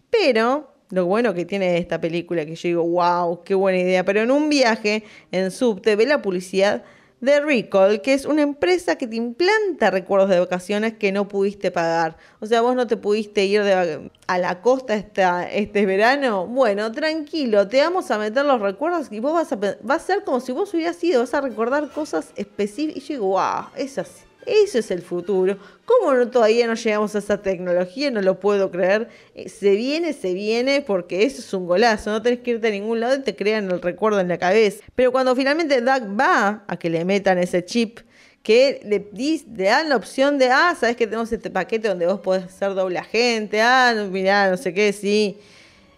Pero 0.10 0.74
lo 0.90 1.06
bueno 1.06 1.34
que 1.34 1.44
tiene 1.44 1.78
esta 1.78 2.00
película, 2.00 2.46
que 2.46 2.56
yo 2.56 2.70
digo, 2.70 2.84
wow, 2.84 3.44
qué 3.44 3.54
buena 3.54 3.80
idea, 3.80 4.06
pero 4.06 4.22
en 4.22 4.32
un 4.32 4.48
viaje 4.48 5.04
en 5.32 5.52
subte 5.52 5.98
ve 5.98 6.06
la 6.06 6.22
publicidad 6.22 6.84
de 7.22 7.39
Recall, 7.39 8.01
que 8.01 8.13
es 8.13 8.25
una 8.25 8.41
empresa 8.41 8.98
que 8.98 9.07
te 9.07 9.15
implanta 9.15 9.89
recuerdos 9.89 10.29
de 10.29 10.39
vacaciones 10.39 10.93
que 10.93 11.12
no 11.12 11.27
pudiste 11.27 11.72
pagar. 11.72 12.17
O 12.39 12.45
sea, 12.45 12.62
vos 12.62 12.75
no 12.75 12.88
te 12.88 12.98
pudiste 12.98 13.45
ir 13.45 13.62
a 13.62 14.38
la 14.38 14.62
costa 14.62 14.95
esta, 14.95 15.50
este 15.50 15.86
verano. 15.86 16.45
Bueno, 16.48 16.91
tranquilo, 16.91 17.67
te 17.67 17.81
vamos 17.81 18.12
a 18.12 18.17
meter 18.17 18.45
los 18.45 18.62
recuerdos 18.62 19.07
y 19.12 19.19
vos 19.19 19.34
vas 19.34 19.51
a, 19.51 19.55
va 19.55 19.95
a 19.95 20.00
ser 20.00 20.24
como 20.24 20.39
si 20.39 20.51
vos 20.51 20.74
hubieras 20.74 21.03
ido, 21.03 21.22
vas 21.22 21.34
a 21.34 21.41
recordar 21.41 21.89
cosas 21.91 22.31
específicas. 22.36 23.03
Y 23.03 23.07
yo 23.07 23.13
digo, 23.15 23.27
wow, 23.27 23.65
es 23.75 23.98
así. 23.98 24.25
Eso 24.46 24.80
es 24.80 24.92
el 24.92 25.02
futuro. 25.02 25.58
¿Cómo 25.86 26.14
no, 26.14 26.28
todavía 26.30 26.68
no 26.68 26.75
llegamos 26.75 27.16
a 27.16 27.20
esa 27.20 27.42
tecnología? 27.42 28.12
No 28.12 28.22
lo 28.22 28.40
puedo 28.40 28.72
creer. 28.72 29.10
Eh, 29.34 29.50
se 29.50 29.72
viene, 29.72 30.14
se 30.14 30.34
viene, 30.34 30.82
porque 30.82 31.24
eso 31.24 31.40
es 31.40 31.54
un 31.54 31.66
golazo. 31.66 32.12
No 32.12 32.22
tenés 32.22 32.40
que 32.40 32.52
irte 32.52 32.68
a 32.68 32.72
ningún 32.72 33.00
lado 33.00 33.16
y 33.16 33.22
te 33.22 33.36
crean 33.36 33.72
el 33.72 33.82
recuerdo 33.82 34.20
en 34.20 34.28
la 34.28 34.38
cabeza. 34.38 34.84
Pero 34.96 35.12
cuando 35.12 35.36
finalmente 35.36 35.82
Doug 35.82 36.20
va 36.20 36.64
a 36.68 36.78
que 36.78 36.90
le 36.90 37.04
metan 37.06 37.38
ese 37.40 37.66
chip, 37.66 38.00
que 38.44 38.80
le, 38.84 39.10
le 39.56 39.64
dan 39.64 39.90
la 39.90 39.96
opción 39.96 40.38
de, 40.38 40.52
ah, 40.52 40.75
sabes 40.80 40.96
que 40.96 41.08
tenemos 41.08 41.32
este 41.32 41.50
paquete 41.50 41.88
donde 41.88 42.06
vos 42.06 42.20
podés 42.20 42.52
ser 42.52 42.75
doble 42.75 43.00
agente, 43.00 43.60
ah, 43.60 43.96
mirá, 44.12 44.52
no 44.52 44.58
sé 44.58 44.72
qué, 44.72 44.94
sí. 44.94 45.38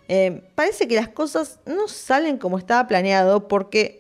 Eh, 0.08 0.42
parece 0.56 0.88
que 0.88 0.96
las 0.96 1.10
cosas 1.10 1.60
no 1.66 1.90
salen 1.90 2.38
como 2.38 2.58
estaba 2.58 2.88
planeado 2.88 3.50
porque 3.50 3.97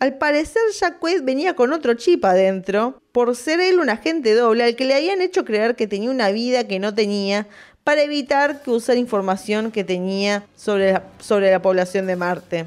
al 0.00 0.16
parecer 0.16 0.62
Jack 0.78 0.98
Quaid 1.00 1.22
venía 1.22 1.54
con 1.54 1.72
otro 1.72 1.94
chip 1.94 2.24
adentro, 2.24 3.00
por 3.12 3.34
ser 3.34 3.60
él 3.60 3.80
un 3.80 3.90
agente 3.90 4.34
doble 4.34 4.62
al 4.62 4.76
que 4.76 4.84
le 4.84 4.94
habían 4.94 5.20
hecho 5.20 5.44
creer 5.44 5.74
que 5.74 5.86
tenía 5.86 6.10
una 6.10 6.30
vida 6.30 6.68
que 6.68 6.78
no 6.78 6.94
tenía, 6.94 7.46
para 7.82 8.02
evitar 8.02 8.62
que 8.62 8.70
usara 8.70 8.98
información 8.98 9.72
que 9.72 9.82
tenía 9.82 10.44
sobre 10.54 10.92
la, 10.92 11.02
sobre 11.18 11.50
la 11.50 11.60
población 11.60 12.06
de 12.06 12.16
Marte. 12.16 12.66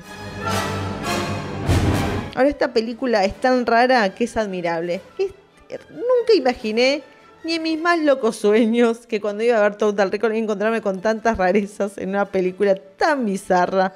Ahora 2.35 2.49
esta 2.49 2.73
película 2.73 3.23
es 3.23 3.39
tan 3.39 3.65
rara 3.65 4.13
que 4.15 4.23
es 4.23 4.35
admirable. 4.35 5.01
nunca 5.89 6.33
imaginé, 6.35 7.03
ni 7.43 7.53
en 7.53 7.63
mis 7.63 7.79
más 7.79 7.99
locos 7.99 8.35
sueños, 8.35 9.05
que 9.07 9.21
cuando 9.21 9.43
iba 9.43 9.57
a 9.57 9.61
ver 9.61 9.75
Total 9.75 10.11
Recall 10.11 10.31
iba 10.31 10.39
a 10.39 10.43
encontrarme 10.43 10.81
con 10.81 11.01
tantas 11.01 11.37
rarezas 11.37 11.97
en 11.97 12.09
una 12.09 12.25
película 12.25 12.75
tan 12.75 13.25
bizarra 13.25 13.93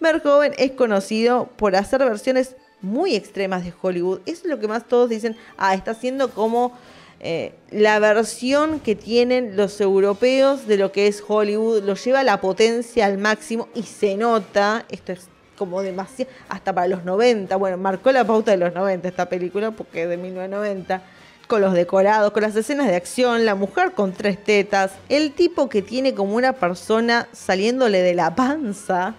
Verhoeven 0.00 0.54
es 0.58 0.72
conocido 0.72 1.48
por 1.56 1.76
hacer 1.76 2.00
versiones 2.00 2.56
muy 2.80 3.14
extremas 3.14 3.64
de 3.64 3.72
Hollywood. 3.80 4.20
Eso 4.26 4.42
es 4.44 4.50
lo 4.50 4.58
que 4.58 4.68
más 4.68 4.86
todos 4.86 5.08
dicen, 5.08 5.36
ah, 5.56 5.74
está 5.74 5.92
haciendo 5.92 6.30
como 6.30 6.72
eh, 7.20 7.54
la 7.70 7.98
versión 7.98 8.80
que 8.80 8.94
tienen 8.94 9.56
los 9.56 9.80
europeos 9.80 10.66
de 10.66 10.76
lo 10.76 10.92
que 10.92 11.06
es 11.06 11.22
Hollywood, 11.26 11.82
lo 11.82 11.94
lleva 11.94 12.20
a 12.20 12.24
la 12.24 12.40
potencia 12.40 13.06
al 13.06 13.16
máximo 13.16 13.68
y 13.74 13.84
se 13.84 14.16
nota, 14.16 14.84
esto 14.90 15.12
es 15.12 15.28
como 15.56 15.80
demasiado, 15.80 16.30
hasta 16.50 16.74
para 16.74 16.88
los 16.88 17.04
90, 17.04 17.56
bueno, 17.56 17.78
marcó 17.78 18.12
la 18.12 18.26
pauta 18.26 18.50
de 18.50 18.58
los 18.58 18.74
90 18.74 19.08
esta 19.08 19.28
película 19.28 19.70
porque 19.70 20.02
es 20.02 20.08
de 20.10 20.18
1990 20.18 21.02
con 21.48 21.62
los 21.62 21.72
decorados, 21.72 22.32
con 22.32 22.42
las 22.42 22.54
escenas 22.54 22.86
de 22.88 22.96
acción, 22.96 23.46
la 23.46 23.54
mujer 23.54 23.92
con 23.92 24.12
tres 24.12 24.42
tetas, 24.42 24.92
el 25.08 25.32
tipo 25.32 25.68
que 25.70 25.80
tiene 25.80 26.14
como 26.14 26.34
una 26.34 26.52
persona 26.52 27.28
saliéndole 27.32 28.02
de 28.02 28.14
la 28.14 28.34
panza, 28.34 29.14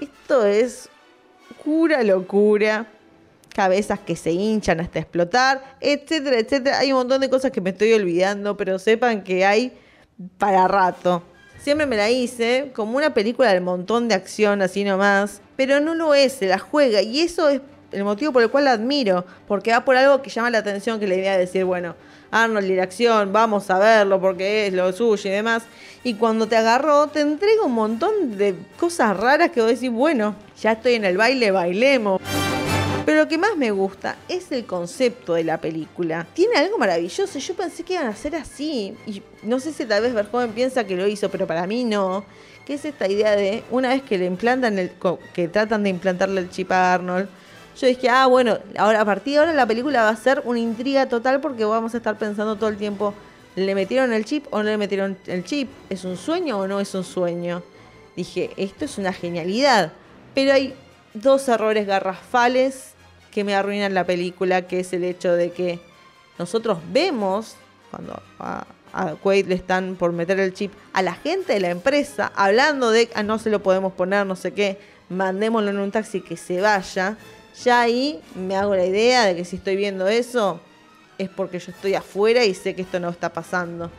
esto 0.00 0.44
es 0.44 0.88
pura 1.64 2.02
locura. 2.02 2.86
Cabezas 3.54 3.98
que 3.98 4.14
se 4.14 4.30
hinchan 4.30 4.78
hasta 4.78 5.00
explotar, 5.00 5.76
etcétera, 5.80 6.38
etcétera. 6.38 6.78
Hay 6.78 6.92
un 6.92 6.98
montón 6.98 7.20
de 7.20 7.28
cosas 7.28 7.50
que 7.50 7.60
me 7.60 7.70
estoy 7.70 7.92
olvidando, 7.92 8.56
pero 8.56 8.78
sepan 8.78 9.24
que 9.24 9.44
hay 9.44 9.72
para 10.38 10.68
rato. 10.68 11.24
Siempre 11.60 11.86
me 11.86 11.96
la 11.96 12.08
hice 12.08 12.70
como 12.72 12.96
una 12.96 13.14
película 13.14 13.52
del 13.52 13.62
montón 13.62 14.08
de 14.08 14.14
acción, 14.14 14.62
así 14.62 14.84
nomás. 14.84 15.40
Pero 15.56 15.80
no 15.80 15.94
lo 15.96 16.14
es, 16.14 16.34
se 16.34 16.46
la 16.46 16.58
juega. 16.58 17.02
Y 17.02 17.20
eso 17.20 17.48
es 17.48 17.60
el 17.90 18.04
motivo 18.04 18.32
por 18.32 18.42
el 18.44 18.50
cual 18.50 18.66
la 18.66 18.72
admiro. 18.72 19.26
Porque 19.48 19.72
va 19.72 19.84
por 19.84 19.96
algo 19.96 20.22
que 20.22 20.30
llama 20.30 20.50
la 20.50 20.58
atención, 20.58 21.00
que 21.00 21.08
le 21.08 21.16
idea 21.16 21.32
a 21.32 21.38
decir, 21.38 21.64
bueno, 21.64 21.96
Arnold 22.30 22.70
y 22.70 22.76
la 22.76 22.82
acción, 22.82 23.32
vamos 23.32 23.70
a 23.70 23.78
verlo 23.78 24.20
porque 24.20 24.66
es 24.66 24.72
lo 24.72 24.92
suyo 24.92 25.30
y 25.30 25.32
demás. 25.32 25.64
Y 26.04 26.14
cuando 26.14 26.46
te 26.46 26.56
agarró, 26.56 27.08
te 27.08 27.20
entrega 27.20 27.62
un 27.64 27.72
montón 27.72 28.36
de 28.36 28.54
cosas 28.78 29.16
raras 29.16 29.50
que 29.50 29.60
vos 29.60 29.70
decís, 29.70 29.90
bueno, 29.90 30.34
ya 30.60 30.72
estoy 30.72 30.94
en 30.94 31.04
el 31.04 31.16
baile, 31.16 31.50
bailemos. 31.50 32.20
Pero 33.08 33.22
lo 33.22 33.28
que 33.28 33.38
más 33.38 33.56
me 33.56 33.70
gusta 33.70 34.16
es 34.28 34.52
el 34.52 34.66
concepto 34.66 35.32
de 35.32 35.42
la 35.42 35.56
película. 35.56 36.26
Tiene 36.34 36.56
algo 36.58 36.76
maravilloso. 36.76 37.38
Yo 37.38 37.54
pensé 37.54 37.82
que 37.82 37.94
iban 37.94 38.06
a 38.06 38.14
ser 38.14 38.36
así. 38.36 38.94
Y 39.06 39.22
no 39.42 39.60
sé 39.60 39.72
si 39.72 39.86
tal 39.86 40.02
vez 40.02 40.12
Verhoeven 40.12 40.52
piensa 40.52 40.84
que 40.84 40.94
lo 40.94 41.06
hizo, 41.06 41.30
pero 41.30 41.46
para 41.46 41.66
mí 41.66 41.84
no. 41.84 42.26
Que 42.66 42.74
es 42.74 42.84
esta 42.84 43.08
idea 43.08 43.34
de 43.34 43.64
una 43.70 43.88
vez 43.88 44.02
que 44.02 44.18
le 44.18 44.26
implantan 44.26 44.78
el. 44.78 44.92
que 45.32 45.48
tratan 45.48 45.84
de 45.84 45.88
implantarle 45.88 46.42
el 46.42 46.50
chip 46.50 46.70
a 46.70 46.92
Arnold. 46.92 47.30
Yo 47.78 47.86
dije, 47.86 48.08
ah, 48.08 48.26
bueno, 48.26 48.58
ahora 48.76 49.02
a 49.02 49.04
partir 49.04 49.34
de 49.34 49.38
ahora 49.38 49.52
la 49.52 49.66
película 49.66 50.02
va 50.02 50.08
a 50.08 50.16
ser 50.16 50.42
una 50.44 50.58
intriga 50.58 51.08
total 51.08 51.40
porque 51.40 51.64
vamos 51.64 51.94
a 51.94 51.98
estar 51.98 52.18
pensando 52.18 52.56
todo 52.56 52.68
el 52.70 52.76
tiempo, 52.76 53.14
¿le 53.54 53.72
metieron 53.76 54.12
el 54.12 54.24
chip 54.24 54.46
o 54.50 54.58
no 54.58 54.64
le 54.64 54.76
metieron 54.76 55.16
el 55.26 55.44
chip? 55.44 55.70
¿Es 55.88 56.04
un 56.04 56.16
sueño 56.16 56.58
o 56.58 56.66
no 56.66 56.80
es 56.80 56.92
un 56.94 57.04
sueño? 57.04 57.62
Dije, 58.16 58.50
esto 58.56 58.84
es 58.84 58.98
una 58.98 59.12
genialidad. 59.12 59.92
Pero 60.34 60.54
hay 60.54 60.74
dos 61.14 61.48
errores 61.48 61.86
garrafales 61.86 62.94
que 63.30 63.44
me 63.44 63.54
arruinan 63.54 63.94
la 63.94 64.04
película, 64.04 64.62
que 64.62 64.80
es 64.80 64.92
el 64.92 65.04
hecho 65.04 65.34
de 65.34 65.52
que 65.52 65.78
nosotros 66.36 66.78
vemos, 66.90 67.54
cuando 67.92 68.20
a, 68.40 68.66
a 68.92 69.14
Quaid 69.14 69.46
le 69.46 69.54
están 69.54 69.94
por 69.94 70.12
meter 70.12 70.40
el 70.40 70.52
chip, 70.52 70.72
a 70.92 71.02
la 71.02 71.14
gente 71.14 71.52
de 71.52 71.60
la 71.60 71.70
empresa 71.70 72.32
hablando 72.34 72.90
de, 72.90 73.08
ah, 73.14 73.22
no 73.22 73.38
se 73.38 73.50
lo 73.50 73.62
podemos 73.62 73.92
poner, 73.92 74.26
no 74.26 74.34
sé 74.34 74.52
qué, 74.52 74.80
mandémoslo 75.10 75.70
en 75.70 75.78
un 75.78 75.92
taxi 75.92 76.20
que 76.20 76.36
se 76.36 76.60
vaya. 76.60 77.16
Ya 77.64 77.80
ahí 77.80 78.20
me 78.34 78.56
hago 78.56 78.74
la 78.76 78.84
idea 78.84 79.26
de 79.26 79.36
que 79.36 79.44
si 79.44 79.56
estoy 79.56 79.76
viendo 79.76 80.06
eso 80.06 80.60
es 81.18 81.28
porque 81.28 81.58
yo 81.58 81.72
estoy 81.72 81.94
afuera 81.94 82.44
y 82.44 82.54
sé 82.54 82.74
que 82.74 82.82
esto 82.82 83.00
no 83.00 83.10
está 83.10 83.32
pasando. 83.32 83.90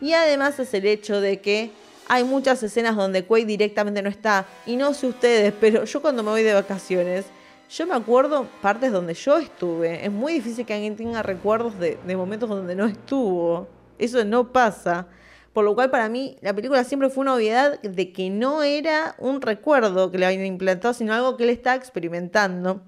Y 0.00 0.12
además 0.12 0.58
es 0.58 0.74
el 0.74 0.86
hecho 0.86 1.20
de 1.20 1.40
que 1.40 1.70
hay 2.08 2.24
muchas 2.24 2.62
escenas 2.62 2.94
donde 2.94 3.24
Quaid 3.24 3.46
directamente 3.46 4.02
no 4.02 4.10
está. 4.10 4.46
Y 4.66 4.76
no 4.76 4.92
sé 4.94 5.06
ustedes, 5.06 5.52
pero 5.60 5.84
yo 5.84 6.02
cuando 6.02 6.22
me 6.22 6.30
voy 6.30 6.42
de 6.42 6.54
vacaciones, 6.54 7.24
yo 7.70 7.86
me 7.86 7.94
acuerdo 7.94 8.46
partes 8.60 8.92
donde 8.92 9.14
yo 9.14 9.38
estuve. 9.38 10.04
Es 10.04 10.12
muy 10.12 10.34
difícil 10.34 10.66
que 10.66 10.74
alguien 10.74 10.96
tenga 10.96 11.22
recuerdos 11.22 11.78
de, 11.78 11.98
momentos 12.16 12.48
donde 12.48 12.76
no 12.76 12.86
estuvo. 12.86 13.66
Eso 13.98 14.24
no 14.24 14.52
pasa. 14.52 15.06
Por 15.52 15.64
lo 15.64 15.74
cual 15.74 15.90
para 15.90 16.08
mí 16.10 16.36
la 16.42 16.52
película 16.52 16.84
siempre 16.84 17.08
fue 17.08 17.22
una 17.22 17.34
obviedad 17.34 17.80
de 17.80 18.12
que 18.12 18.28
no 18.28 18.62
era 18.62 19.14
un 19.18 19.40
recuerdo 19.40 20.10
que 20.10 20.18
le 20.18 20.26
habían 20.26 20.44
implantado, 20.44 20.92
sino 20.92 21.14
algo 21.14 21.38
que 21.38 21.44
él 21.44 21.50
está 21.50 21.74
experimentando. 21.74 22.82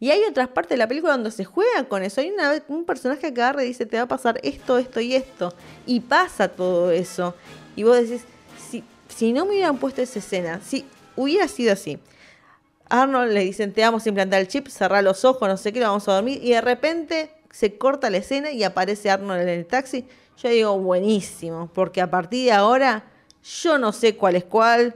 Y 0.00 0.10
hay 0.10 0.22
otras 0.24 0.48
partes 0.48 0.70
de 0.70 0.76
la 0.76 0.86
película 0.86 1.12
donde 1.12 1.30
se 1.30 1.44
juega 1.44 1.84
con 1.88 2.02
eso. 2.02 2.20
Hay 2.20 2.30
una, 2.30 2.62
un 2.68 2.84
personaje 2.84 3.20
que 3.20 3.26
agarra 3.26 3.64
y 3.64 3.68
dice, 3.68 3.84
te 3.84 3.96
va 3.96 4.04
a 4.04 4.08
pasar 4.08 4.38
esto, 4.42 4.78
esto 4.78 5.00
y 5.00 5.14
esto. 5.14 5.52
Y 5.86 6.00
pasa 6.00 6.48
todo 6.48 6.90
eso. 6.90 7.34
Y 7.74 7.82
vos 7.82 7.96
decís, 7.96 8.22
si, 8.70 8.84
si 9.08 9.32
no 9.32 9.44
me 9.44 9.52
hubieran 9.52 9.78
puesto 9.78 10.00
esa 10.00 10.20
escena, 10.20 10.60
si 10.64 10.84
hubiera 11.16 11.48
sido 11.48 11.72
así. 11.72 11.98
Arnold 12.88 13.32
le 13.32 13.40
dicen, 13.40 13.72
te 13.72 13.82
vamos 13.82 14.06
a 14.06 14.08
implantar 14.08 14.40
el 14.40 14.48
chip, 14.48 14.68
cerrar 14.68 15.04
los 15.04 15.24
ojos, 15.24 15.48
no 15.48 15.56
sé 15.56 15.72
qué, 15.72 15.80
vamos 15.80 16.08
a 16.08 16.14
dormir. 16.14 16.40
Y 16.42 16.52
de 16.52 16.60
repente 16.60 17.30
se 17.50 17.76
corta 17.76 18.08
la 18.08 18.18
escena 18.18 18.52
y 18.52 18.62
aparece 18.62 19.10
Arnold 19.10 19.42
en 19.42 19.48
el 19.48 19.66
taxi. 19.66 20.06
Yo 20.40 20.48
digo, 20.48 20.78
buenísimo, 20.78 21.68
porque 21.74 22.00
a 22.00 22.08
partir 22.08 22.46
de 22.46 22.52
ahora 22.52 23.04
yo 23.42 23.78
no 23.78 23.92
sé 23.92 24.16
cuál 24.16 24.36
es 24.36 24.44
cuál 24.44 24.94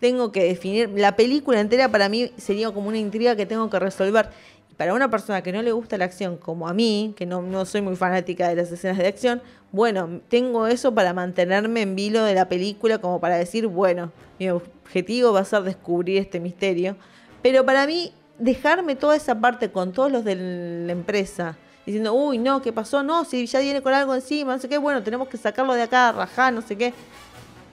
tengo 0.00 0.32
que 0.32 0.44
definir. 0.44 0.90
La 0.94 1.16
película 1.16 1.60
entera 1.60 1.90
para 1.90 2.08
mí 2.08 2.30
sería 2.36 2.70
como 2.70 2.88
una 2.88 2.98
intriga 2.98 3.36
que 3.36 3.46
tengo 3.46 3.70
que 3.70 3.78
resolver. 3.78 4.28
Para 4.76 4.92
una 4.92 5.10
persona 5.10 5.42
que 5.42 5.52
no 5.52 5.62
le 5.62 5.72
gusta 5.72 5.96
la 5.96 6.04
acción, 6.04 6.36
como 6.36 6.68
a 6.68 6.74
mí, 6.74 7.14
que 7.16 7.24
no, 7.24 7.40
no 7.40 7.64
soy 7.64 7.80
muy 7.80 7.96
fanática 7.96 8.48
de 8.48 8.56
las 8.56 8.70
escenas 8.70 8.98
de 8.98 9.06
acción, 9.06 9.40
bueno, 9.72 10.20
tengo 10.28 10.66
eso 10.66 10.94
para 10.94 11.14
mantenerme 11.14 11.82
en 11.82 11.96
vilo 11.96 12.22
de 12.24 12.34
la 12.34 12.48
película, 12.48 12.98
como 12.98 13.18
para 13.18 13.36
decir, 13.36 13.66
bueno, 13.66 14.12
mi 14.38 14.50
objetivo 14.50 15.32
va 15.32 15.40
a 15.40 15.44
ser 15.44 15.62
descubrir 15.62 16.18
este 16.18 16.40
misterio. 16.40 16.96
Pero 17.40 17.64
para 17.64 17.86
mí, 17.86 18.12
dejarme 18.38 18.96
toda 18.96 19.16
esa 19.16 19.40
parte 19.40 19.70
con 19.70 19.92
todos 19.92 20.12
los 20.12 20.24
de 20.24 20.34
la 20.36 20.92
empresa, 20.92 21.56
diciendo, 21.86 22.12
uy, 22.12 22.36
no, 22.36 22.60
¿qué 22.60 22.72
pasó? 22.72 23.02
No, 23.02 23.24
si 23.24 23.46
ya 23.46 23.60
viene 23.60 23.80
con 23.80 23.94
algo 23.94 24.14
encima, 24.14 24.54
no 24.54 24.60
sé 24.60 24.68
qué, 24.68 24.76
bueno, 24.76 25.02
tenemos 25.02 25.28
que 25.28 25.38
sacarlo 25.38 25.72
de 25.72 25.82
acá, 25.82 26.12
rajar, 26.12 26.52
no 26.52 26.60
sé 26.60 26.76
qué. 26.76 26.92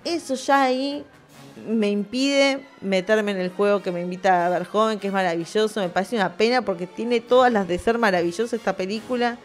Eso 0.06 0.36
ya 0.36 0.64
ahí 0.64 1.04
me 1.68 1.90
impide 1.90 2.66
meterme 2.82 3.32
en 3.32 3.38
el 3.38 3.50
juego 3.50 3.82
que 3.82 3.92
me 3.92 4.02
invita 4.02 4.46
a 4.46 4.50
ver 4.50 4.66
joven, 4.66 5.00
que 5.00 5.08
es 5.08 5.14
maravilloso. 5.14 5.80
Me 5.80 5.90
parece 5.90 6.16
una 6.16 6.38
pena 6.38 6.64
porque 6.64 6.88
tiene 6.88 7.22
todas 7.22 7.52
las 7.52 7.68
de 7.68 7.78
ser 7.78 7.98
maravillosa 7.98 8.56
esta 8.56 8.76
película. 8.76 9.38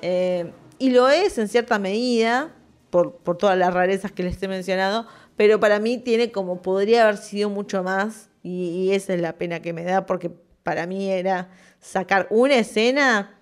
Eh, 0.00 0.50
y 0.78 0.90
lo 0.90 1.08
es 1.08 1.38
en 1.38 1.48
cierta 1.48 1.78
medida, 1.78 2.50
por, 2.90 3.18
todas 3.38 3.56
las 3.56 3.72
rarezas 3.72 4.12
que 4.12 4.22
les 4.22 4.42
he 4.42 4.48
mencionado, 4.48 5.06
pero 5.36 5.60
para 5.60 5.78
mí 5.78 5.98
tiene 5.98 6.30
como 6.30 6.60
podría 6.60 7.04
haber 7.04 7.16
sido 7.16 7.48
mucho 7.48 7.82
más. 7.82 8.28
Y, 8.42 8.66
y 8.66 8.92
esa 8.92 9.14
es 9.14 9.20
la 9.20 9.34
pena 9.34 9.60
que 9.60 9.72
me 9.72 9.84
da 9.84 10.04
porque 10.04 10.30
para 10.62 10.86
mí 10.86 11.10
era 11.10 11.50
sacar 11.80 12.26
una 12.30 12.56
escena 12.56 13.38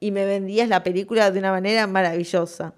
y 0.00 0.10
me 0.10 0.24
vendías 0.24 0.68
la 0.68 0.82
película 0.82 1.30
de 1.30 1.38
una 1.38 1.50
manera 1.50 1.86
maravillosa. 1.86 2.74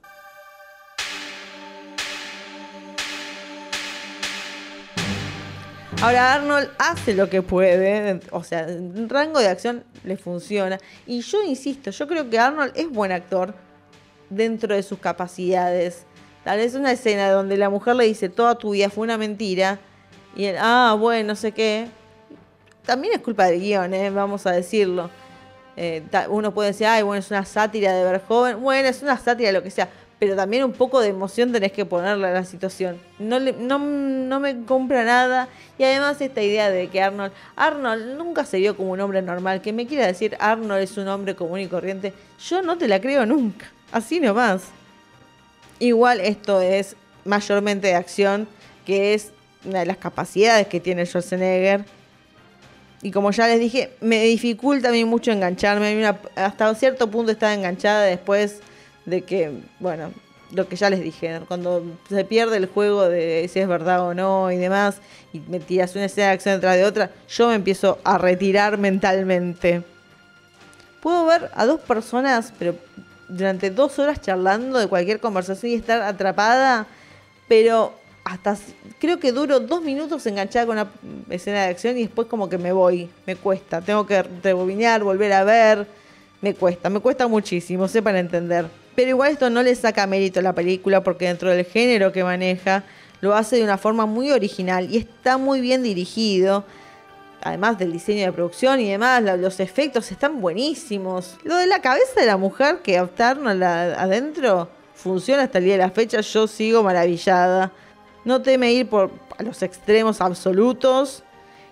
Ahora 6.02 6.32
Arnold 6.32 6.70
hace 6.78 7.12
lo 7.12 7.28
que 7.28 7.42
puede, 7.42 8.20
o 8.30 8.42
sea, 8.42 8.66
en 8.66 9.06
rango 9.10 9.38
de 9.38 9.48
acción 9.48 9.84
le 10.02 10.16
funciona. 10.16 10.78
Y 11.06 11.20
yo 11.20 11.42
insisto, 11.42 11.90
yo 11.90 12.08
creo 12.08 12.30
que 12.30 12.38
Arnold 12.38 12.72
es 12.74 12.88
buen 12.88 13.12
actor 13.12 13.54
dentro 14.30 14.74
de 14.74 14.82
sus 14.82 14.98
capacidades. 14.98 16.06
Tal 16.42 16.56
vez 16.56 16.74
una 16.74 16.90
escena 16.90 17.30
donde 17.30 17.58
la 17.58 17.68
mujer 17.68 17.96
le 17.96 18.06
dice 18.06 18.30
toda 18.30 18.54
tu 18.54 18.70
vida 18.70 18.88
fue 18.88 19.04
una 19.04 19.18
mentira 19.18 19.78
y 20.34 20.46
él, 20.46 20.56
ah, 20.58 20.96
bueno, 20.98 21.28
no 21.28 21.36
sé 21.36 21.52
qué. 21.52 21.88
También 22.86 23.12
es 23.12 23.20
culpa 23.20 23.44
del 23.44 23.60
guion, 23.60 23.92
¿eh? 23.92 24.08
vamos 24.08 24.46
a 24.46 24.52
decirlo. 24.52 25.10
Eh, 25.76 26.02
uno 26.30 26.54
puede 26.54 26.70
decir, 26.70 26.86
ay, 26.86 27.02
bueno, 27.02 27.20
es 27.20 27.30
una 27.30 27.44
sátira 27.44 27.92
de 27.92 28.04
ver 28.04 28.22
joven. 28.26 28.62
Bueno, 28.62 28.88
es 28.88 29.02
una 29.02 29.18
sátira 29.18 29.48
de 29.48 29.52
lo 29.52 29.62
que 29.62 29.70
sea 29.70 29.90
pero 30.20 30.37
también 30.37 30.64
un 30.64 30.72
poco 30.72 31.00
de 31.00 31.09
emoción 31.09 31.50
tenés 31.50 31.72
que 31.72 31.87
ponerle 31.87 32.28
a 32.28 32.33
la 32.33 32.44
situación. 32.44 33.00
No, 33.18 33.38
le, 33.38 33.54
no, 33.54 33.78
no, 33.78 34.38
me 34.38 34.64
compra 34.66 35.02
nada. 35.02 35.48
Y 35.78 35.85
además 35.85 36.20
esta 36.20 36.42
idea 36.42 36.70
de 36.70 36.88
que 36.88 37.00
Arnold, 37.00 37.33
Arnold 37.56 38.18
nunca 38.18 38.44
se 38.44 38.59
vio 38.59 38.76
como 38.76 38.92
un 38.92 39.00
hombre 39.00 39.22
normal. 39.22 39.62
Que 39.62 39.72
me 39.72 39.87
quiera 39.87 40.06
decir 40.06 40.37
Arnold 40.38 40.83
es 40.83 40.98
un 40.98 41.09
hombre 41.09 41.35
común 41.35 41.61
y 41.61 41.68
corriente, 41.68 42.12
yo 42.38 42.61
no 42.61 42.76
te 42.76 42.87
la 42.87 43.00
creo 43.00 43.24
nunca. 43.24 43.72
Así 43.92 44.20
nomás. 44.20 44.64
Igual 45.78 46.20
esto 46.20 46.61
es 46.61 46.96
mayormente 47.24 47.87
de 47.87 47.94
acción, 47.94 48.46
que 48.85 49.14
es 49.14 49.33
una 49.64 49.78
de 49.78 49.87
las 49.87 49.96
capacidades 49.96 50.66
que 50.66 50.80
tiene 50.80 51.06
Schwarzenegger. 51.06 51.87
Y 53.00 53.11
como 53.11 53.30
ya 53.30 53.48
les 53.48 53.59
dije, 53.59 53.94
me 54.02 54.22
dificulta 54.24 54.90
a 54.90 54.92
mí 54.92 55.06
mucho 55.06 55.33
engancharme. 55.33 56.04
hasta 56.37 56.74
cierto 56.74 57.11
punto 57.11 57.33
estaba 57.33 57.54
enganchada 57.54 58.02
después 58.02 58.61
de 59.06 59.22
que, 59.22 59.52
bueno, 59.78 60.10
lo 60.52 60.68
que 60.68 60.76
ya 60.76 60.90
les 60.90 61.00
dije, 61.00 61.40
cuando 61.46 61.84
se 62.08 62.24
pierde 62.24 62.56
el 62.56 62.66
juego 62.66 63.08
de 63.08 63.48
si 63.52 63.60
es 63.60 63.68
verdad 63.68 64.02
o 64.02 64.14
no 64.14 64.50
y 64.50 64.56
demás, 64.56 64.96
y 65.32 65.40
me 65.40 65.60
tiras 65.60 65.94
una 65.94 66.06
escena 66.06 66.28
de 66.28 66.32
acción 66.34 66.54
detrás 66.56 66.76
de 66.76 66.84
otra, 66.84 67.10
yo 67.28 67.48
me 67.48 67.54
empiezo 67.54 67.98
a 68.04 68.18
retirar 68.18 68.78
mentalmente. 68.78 69.82
Puedo 71.00 71.24
ver 71.26 71.50
a 71.54 71.66
dos 71.66 71.80
personas, 71.80 72.52
pero 72.58 72.74
durante 73.28 73.70
dos 73.70 73.98
horas 73.98 74.20
charlando 74.20 74.78
de 74.78 74.88
cualquier 74.88 75.20
conversación 75.20 75.72
y 75.72 75.74
estar 75.76 76.02
atrapada, 76.02 76.86
pero 77.48 77.94
hasta 78.24 78.56
creo 78.98 79.18
que 79.18 79.32
duro 79.32 79.60
dos 79.60 79.82
minutos 79.82 80.26
enganchada 80.26 80.66
con 80.66 80.78
una 80.78 80.90
escena 81.30 81.62
de 81.62 81.70
acción 81.70 81.96
y 81.96 82.02
después 82.02 82.28
como 82.28 82.48
que 82.48 82.58
me 82.58 82.72
voy, 82.72 83.08
me 83.26 83.36
cuesta, 83.36 83.80
tengo 83.80 84.06
que 84.06 84.22
rebobinear, 84.22 85.02
volver 85.02 85.32
a 85.32 85.44
ver, 85.44 85.86
me 86.40 86.54
cuesta, 86.54 86.90
me 86.90 87.00
cuesta 87.00 87.28
muchísimo, 87.28 87.88
sepan 87.88 88.16
entender. 88.16 88.66
Pero 89.00 89.12
igual 89.12 89.32
esto 89.32 89.48
no 89.48 89.62
le 89.62 89.74
saca 89.74 90.06
mérito 90.06 90.40
a 90.40 90.42
la 90.42 90.54
película 90.54 91.02
porque 91.02 91.24
dentro 91.24 91.48
del 91.48 91.64
género 91.64 92.12
que 92.12 92.22
maneja 92.22 92.84
lo 93.22 93.34
hace 93.34 93.56
de 93.56 93.64
una 93.64 93.78
forma 93.78 94.04
muy 94.04 94.30
original 94.30 94.94
y 94.94 94.98
está 94.98 95.38
muy 95.38 95.62
bien 95.62 95.82
dirigido. 95.82 96.64
Además 97.40 97.78
del 97.78 97.92
diseño 97.92 98.26
de 98.26 98.32
producción 98.32 98.78
y 98.78 98.90
demás, 98.90 99.22
los 99.38 99.58
efectos 99.58 100.12
están 100.12 100.42
buenísimos. 100.42 101.38
Lo 101.44 101.56
de 101.56 101.66
la 101.66 101.80
cabeza 101.80 102.20
de 102.20 102.26
la 102.26 102.36
mujer 102.36 102.80
que 102.82 103.00
optaron 103.00 103.48
adentro 103.48 104.68
funciona 104.94 105.44
hasta 105.44 105.56
el 105.56 105.64
día 105.64 105.74
de 105.78 105.78
la 105.78 105.90
fecha. 105.90 106.20
Yo 106.20 106.46
sigo 106.46 106.82
maravillada. 106.82 107.72
No 108.26 108.42
teme 108.42 108.70
ir 108.70 108.86
por 108.86 109.10
los 109.38 109.62
extremos 109.62 110.20
absolutos 110.20 111.22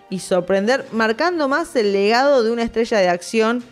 y 0.09 0.17
sorprender, 0.17 0.83
marcando 0.93 1.47
más 1.47 1.75
el 1.75 1.93
legado 1.93 2.41
de 2.41 2.49
una 2.49 2.63
estrella 2.63 2.97
de 2.97 3.09
acción 3.09 3.63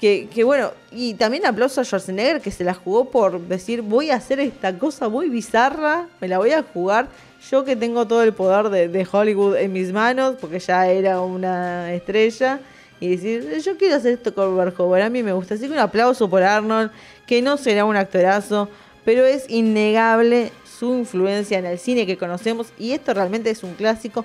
que, 0.00 0.44
bueno, 0.44 0.72
y 0.92 1.14
también 1.14 1.46
aplauso 1.46 1.80
a 1.80 1.84
Schwarzenegger 1.84 2.42
que 2.42 2.50
se 2.50 2.64
la 2.64 2.74
jugó 2.74 3.10
por 3.10 3.40
decir, 3.40 3.80
voy 3.80 4.10
a 4.10 4.16
hacer 4.16 4.40
esta 4.40 4.78
cosa 4.78 5.08
muy 5.08 5.30
bizarra, 5.30 6.06
me 6.20 6.28
la 6.28 6.38
voy 6.38 6.50
a 6.52 6.62
jugar. 6.62 7.08
Yo 7.50 7.64
que 7.64 7.76
tengo 7.76 8.06
todo 8.06 8.22
el 8.22 8.32
poder 8.32 8.90
de, 8.90 9.08
Hollywood 9.10 9.56
en 9.56 9.72
mis 9.72 9.92
manos, 9.92 10.36
porque 10.40 10.58
ya 10.58 10.88
era 10.88 11.20
una 11.20 11.94
estrella, 11.94 12.60
y 12.98 13.10
decir, 13.10 13.58
yo 13.62 13.76
quiero 13.76 13.96
hacer 13.96 14.14
esto 14.14 14.34
con 14.34 14.56
Verhoeven, 14.56 15.02
a 15.02 15.10
mí 15.10 15.22
me 15.22 15.32
gusta. 15.32 15.54
Así 15.54 15.66
que 15.66 15.72
un 15.72 15.78
aplauso 15.78 16.28
por 16.28 16.42
Arnold, 16.42 16.90
que 17.26 17.40
no 17.40 17.56
será 17.56 17.84
un 17.84 17.96
actorazo, 17.96 18.68
pero 19.04 19.24
es 19.24 19.48
innegable 19.48 20.50
su 20.78 20.92
influencia 20.94 21.58
en 21.58 21.66
el 21.66 21.78
cine 21.78 22.06
que 22.06 22.18
conocemos, 22.18 22.68
y 22.78 22.92
esto 22.92 23.14
realmente 23.14 23.50
es 23.50 23.62
un 23.62 23.74
clásico 23.74 24.24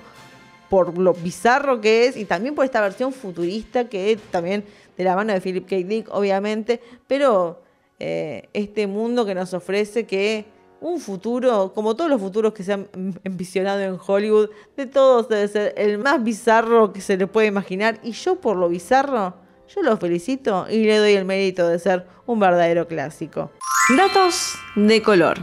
por 0.72 0.96
lo 0.96 1.12
bizarro 1.12 1.82
que 1.82 2.06
es 2.06 2.16
y 2.16 2.24
también 2.24 2.54
por 2.54 2.64
esta 2.64 2.80
versión 2.80 3.12
futurista 3.12 3.90
que 3.90 4.18
también 4.30 4.64
de 5.02 5.08
la 5.08 5.16
mano 5.16 5.32
de 5.32 5.40
Philip 5.40 5.68
K. 5.68 5.76
Dick, 5.76 6.08
obviamente, 6.10 6.80
pero 7.06 7.62
eh, 7.98 8.48
este 8.52 8.86
mundo 8.86 9.26
que 9.26 9.34
nos 9.34 9.52
ofrece 9.52 10.06
que 10.06 10.44
un 10.80 10.98
futuro, 10.98 11.72
como 11.74 11.94
todos 11.94 12.10
los 12.10 12.20
futuros 12.20 12.52
que 12.52 12.64
se 12.64 12.72
han 12.72 12.88
envisionado 13.24 13.80
en 13.80 13.98
Hollywood, 14.04 14.50
de 14.76 14.86
todos 14.86 15.28
debe 15.28 15.46
ser 15.48 15.74
el 15.76 15.98
más 15.98 16.22
bizarro 16.22 16.92
que 16.92 17.00
se 17.00 17.16
le 17.16 17.26
puede 17.26 17.46
imaginar. 17.46 18.00
Y 18.02 18.12
yo 18.12 18.40
por 18.40 18.56
lo 18.56 18.68
bizarro, 18.68 19.34
yo 19.68 19.82
lo 19.82 19.96
felicito 19.96 20.66
y 20.68 20.84
le 20.84 20.98
doy 20.98 21.12
el 21.12 21.24
mérito 21.24 21.68
de 21.68 21.78
ser 21.78 22.06
un 22.26 22.40
verdadero 22.40 22.88
clásico. 22.88 23.50
Datos 23.96 24.54
de 24.74 25.02
color. 25.02 25.38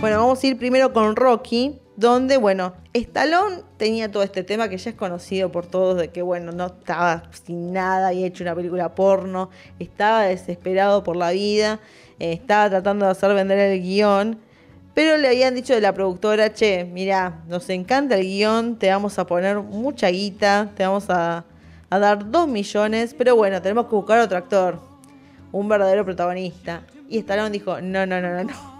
Bueno, 0.00 0.18
vamos 0.20 0.42
a 0.42 0.46
ir 0.46 0.56
primero 0.56 0.92
con 0.92 1.16
Rocky, 1.16 1.78
donde, 1.98 2.36
bueno, 2.36 2.74
Stallone 2.94 3.62
tenía 3.76 4.08
todo 4.08 4.22
este 4.22 4.44
tema 4.44 4.68
que 4.68 4.78
ya 4.78 4.90
es 4.90 4.96
conocido 4.96 5.50
por 5.50 5.66
todos 5.66 5.98
de 5.98 6.10
que, 6.10 6.22
bueno, 6.22 6.52
no 6.52 6.66
estaba 6.66 7.24
sin 7.44 7.72
nada 7.72 8.12
y 8.12 8.24
hecho 8.24 8.44
una 8.44 8.54
película 8.54 8.94
porno, 8.94 9.50
estaba 9.80 10.22
desesperado 10.22 11.02
por 11.02 11.16
la 11.16 11.32
vida, 11.32 11.80
eh, 12.20 12.34
estaba 12.34 12.70
tratando 12.70 13.04
de 13.04 13.10
hacer 13.10 13.34
vender 13.34 13.58
el 13.58 13.82
guion, 13.82 14.38
pero 14.94 15.16
le 15.16 15.26
habían 15.26 15.56
dicho 15.56 15.74
de 15.74 15.80
la 15.80 15.92
productora, 15.92 16.54
che, 16.54 16.84
mira, 16.84 17.42
nos 17.48 17.68
encanta 17.68 18.14
el 18.14 18.22
guion, 18.22 18.76
te 18.78 18.88
vamos 18.90 19.18
a 19.18 19.26
poner 19.26 19.58
mucha 19.58 20.08
guita, 20.08 20.70
te 20.76 20.86
vamos 20.86 21.10
a, 21.10 21.46
a 21.90 21.98
dar 21.98 22.30
dos 22.30 22.46
millones, 22.46 23.12
pero 23.18 23.34
bueno, 23.34 23.60
tenemos 23.60 23.86
que 23.86 23.96
buscar 23.96 24.20
otro 24.20 24.38
actor, 24.38 24.78
un 25.50 25.68
verdadero 25.68 26.04
protagonista. 26.04 26.82
Y 27.08 27.18
Stallone 27.18 27.50
dijo, 27.50 27.80
no, 27.80 28.06
no, 28.06 28.20
no, 28.20 28.30
no, 28.30 28.44
no. 28.44 28.78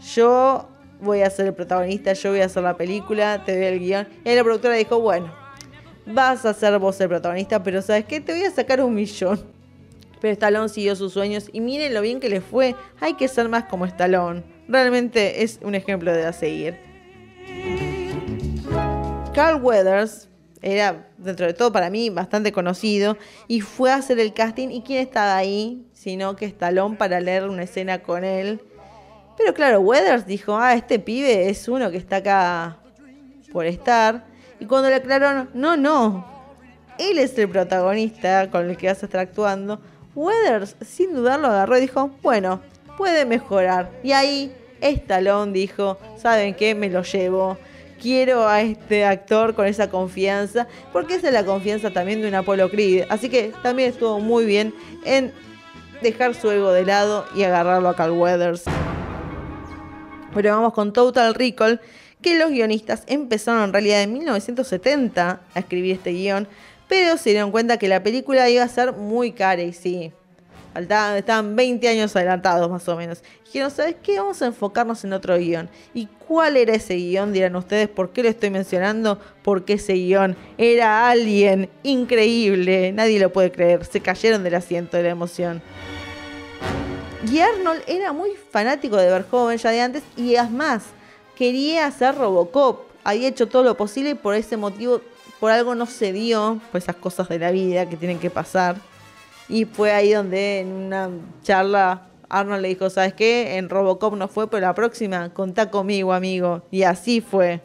Yo 0.00 0.69
voy 1.00 1.22
a 1.22 1.30
ser 1.30 1.46
el 1.46 1.54
protagonista, 1.54 2.12
yo 2.12 2.30
voy 2.30 2.40
a 2.40 2.46
hacer 2.46 2.62
la 2.62 2.76
película, 2.76 3.42
te 3.44 3.56
doy 3.56 3.66
el 3.66 3.78
guion. 3.78 4.08
Y 4.24 4.34
la 4.34 4.42
productora 4.42 4.74
dijo, 4.74 5.00
bueno, 5.00 5.32
vas 6.06 6.44
a 6.44 6.54
ser 6.54 6.78
vos 6.78 7.00
el 7.00 7.08
protagonista, 7.08 7.62
pero 7.62 7.82
¿sabes 7.82 8.04
qué? 8.04 8.20
Te 8.20 8.32
voy 8.32 8.44
a 8.44 8.50
sacar 8.50 8.82
un 8.82 8.94
millón. 8.94 9.40
Pero 10.20 10.32
Stallone 10.32 10.68
siguió 10.68 10.94
sus 10.96 11.14
sueños 11.14 11.48
y 11.50 11.60
miren 11.60 11.94
lo 11.94 12.02
bien 12.02 12.20
que 12.20 12.28
le 12.28 12.42
fue. 12.42 12.76
Hay 13.00 13.14
que 13.14 13.26
ser 13.26 13.48
más 13.48 13.64
como 13.64 13.86
Stallone. 13.86 14.42
Realmente 14.68 15.42
es 15.42 15.58
un 15.62 15.74
ejemplo 15.74 16.12
de 16.12 16.26
a 16.26 16.32
seguir. 16.32 16.76
Carl 19.34 19.62
Weathers 19.62 20.28
era, 20.60 21.08
dentro 21.16 21.46
de 21.46 21.54
todo 21.54 21.72
para 21.72 21.88
mí, 21.88 22.10
bastante 22.10 22.52
conocido 22.52 23.16
y 23.48 23.62
fue 23.62 23.92
a 23.92 23.96
hacer 23.96 24.18
el 24.20 24.34
casting. 24.34 24.68
¿Y 24.68 24.82
quién 24.82 25.00
estaba 25.00 25.38
ahí? 25.38 25.86
Sino 25.94 26.36
que 26.36 26.44
Stallone 26.44 26.96
para 26.96 27.18
leer 27.20 27.48
una 27.48 27.62
escena 27.62 28.02
con 28.02 28.24
él 28.24 28.60
pero 29.40 29.54
claro, 29.54 29.80
Weathers 29.80 30.26
dijo, 30.26 30.54
ah, 30.54 30.74
este 30.74 30.98
pibe 30.98 31.48
es 31.48 31.66
uno 31.66 31.90
que 31.90 31.96
está 31.96 32.16
acá 32.16 32.76
por 33.50 33.64
estar. 33.64 34.22
Y 34.58 34.66
cuando 34.66 34.90
le 34.90 34.96
aclararon, 34.96 35.48
no, 35.54 35.78
no, 35.78 36.26
él 36.98 37.18
es 37.18 37.38
el 37.38 37.48
protagonista 37.48 38.50
con 38.50 38.68
el 38.68 38.76
que 38.76 38.88
vas 38.88 39.02
a 39.02 39.06
estar 39.06 39.22
actuando, 39.22 39.80
Weathers 40.14 40.76
sin 40.84 41.14
dudarlo 41.14 41.46
agarró 41.46 41.78
y 41.78 41.80
dijo, 41.80 42.10
bueno, 42.22 42.60
puede 42.98 43.24
mejorar. 43.24 43.90
Y 44.02 44.12
ahí 44.12 44.54
Stallone 44.82 45.52
dijo, 45.52 45.96
¿saben 46.18 46.52
qué? 46.52 46.74
Me 46.74 46.90
lo 46.90 47.02
llevo. 47.02 47.56
Quiero 47.98 48.46
a 48.46 48.60
este 48.60 49.06
actor 49.06 49.54
con 49.54 49.66
esa 49.66 49.88
confianza, 49.88 50.68
porque 50.92 51.14
esa 51.14 51.28
es 51.28 51.32
la 51.32 51.46
confianza 51.46 51.90
también 51.90 52.20
de 52.20 52.28
un 52.28 52.34
Apollo 52.34 52.70
Creed. 52.70 53.04
Así 53.08 53.30
que 53.30 53.52
también 53.62 53.90
estuvo 53.90 54.20
muy 54.20 54.44
bien 54.44 54.74
en 55.06 55.32
dejar 56.02 56.34
su 56.34 56.50
ego 56.50 56.72
de 56.72 56.84
lado 56.84 57.24
y 57.34 57.44
agarrarlo 57.44 57.88
a 57.88 57.96
Carl 57.96 58.12
Weathers. 58.12 58.64
Pero 60.34 60.50
vamos 60.50 60.72
con 60.72 60.92
Total 60.92 61.34
Recall, 61.34 61.80
que 62.22 62.38
los 62.38 62.50
guionistas 62.50 63.04
empezaron 63.06 63.64
en 63.64 63.72
realidad 63.72 64.02
en 64.02 64.12
1970 64.12 65.40
a 65.54 65.58
escribir 65.58 65.94
este 65.94 66.12
guion, 66.12 66.46
pero 66.88 67.16
se 67.16 67.30
dieron 67.30 67.50
cuenta 67.50 67.78
que 67.78 67.88
la 67.88 68.02
película 68.02 68.48
iba 68.50 68.62
a 68.62 68.68
ser 68.68 68.92
muy 68.92 69.32
cara 69.32 69.62
y 69.62 69.72
sí, 69.72 70.12
faltaban, 70.72 71.16
estaban 71.16 71.56
20 71.56 71.88
años 71.88 72.14
adelantados 72.16 72.70
más 72.70 72.88
o 72.88 72.96
menos. 72.96 73.22
Dijeron, 73.44 73.70
¿sabes 73.70 73.96
qué? 74.02 74.18
Vamos 74.18 74.40
a 74.42 74.46
enfocarnos 74.46 75.04
en 75.04 75.12
otro 75.12 75.36
guion. 75.36 75.68
¿Y 75.94 76.06
cuál 76.06 76.56
era 76.56 76.74
ese 76.74 76.94
guion? 76.94 77.32
Dirán 77.32 77.56
ustedes, 77.56 77.88
¿por 77.88 78.10
qué 78.10 78.22
lo 78.22 78.28
estoy 78.28 78.50
mencionando? 78.50 79.18
Porque 79.42 79.74
ese 79.74 79.94
guion 79.94 80.36
era 80.58 81.08
alguien 81.08 81.68
increíble, 81.82 82.92
nadie 82.92 83.18
lo 83.18 83.32
puede 83.32 83.50
creer, 83.50 83.84
se 83.84 84.00
cayeron 84.00 84.44
del 84.44 84.54
asiento 84.54 84.96
de 84.96 85.04
la 85.04 85.10
emoción. 85.10 85.62
Y 87.28 87.38
Arnold 87.40 87.82
era 87.86 88.12
muy 88.12 88.30
fanático 88.50 88.96
de 88.96 89.10
Verhoeven 89.10 89.58
ya 89.58 89.70
de 89.70 89.80
antes 89.82 90.02
y 90.16 90.36
además 90.36 90.84
quería 91.36 91.86
hacer 91.86 92.14
Robocop. 92.14 92.88
Había 93.04 93.28
hecho 93.28 93.46
todo 93.46 93.62
lo 93.62 93.76
posible 93.76 94.10
y 94.10 94.14
por 94.14 94.34
ese 94.34 94.56
motivo, 94.56 95.02
por 95.38 95.50
algo 95.50 95.74
no 95.74 95.84
se 95.84 96.12
dio, 96.12 96.60
por 96.72 96.80
esas 96.80 96.96
cosas 96.96 97.28
de 97.28 97.38
la 97.38 97.50
vida 97.50 97.88
que 97.88 97.96
tienen 97.96 98.18
que 98.18 98.30
pasar. 98.30 98.76
Y 99.48 99.66
fue 99.66 99.92
ahí 99.92 100.12
donde 100.12 100.60
en 100.60 100.72
una 100.72 101.10
charla 101.42 102.06
Arnold 102.30 102.62
le 102.62 102.68
dijo, 102.68 102.88
¿sabes 102.88 103.12
qué? 103.12 103.56
En 103.58 103.68
Robocop 103.68 104.14
no 104.16 104.28
fue, 104.28 104.48
pero 104.48 104.66
la 104.66 104.74
próxima 104.74 105.28
contá 105.30 105.70
conmigo, 105.70 106.14
amigo. 106.14 106.62
Y 106.70 106.84
así 106.84 107.20
fue. 107.20 107.60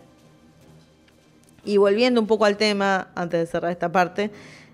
Y 1.63 1.77
volviendo 1.77 2.19
un 2.19 2.27
poco 2.27 2.45
al 2.45 2.57
tema, 2.57 3.07
antes 3.15 3.39
de 3.39 3.45
cerrar 3.45 3.71
esta 3.71 3.91
parte, 3.91 4.31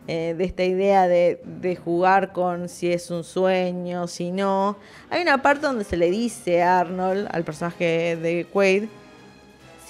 eh, 0.08 0.36
de 0.38 0.44
esta 0.44 0.64
idea 0.64 1.08
de, 1.08 1.42
de, 1.44 1.76
jugar 1.76 2.34
con 2.34 2.70
si 2.70 2.92
es 2.92 3.12
un 3.12 3.24
sueño, 3.24 4.08
si 4.08 4.32
no. 4.32 4.78
Hay 5.10 5.22
una 5.22 5.42
parte 5.42 5.68
donde 5.68 5.84
se 5.84 5.98
le 5.98 6.10
dice 6.10 6.64
a 6.64 6.80
Arnold, 6.80 7.28
al 7.32 7.44
personaje 7.44 8.16
de 8.16 8.46
Quaid, 8.52 8.86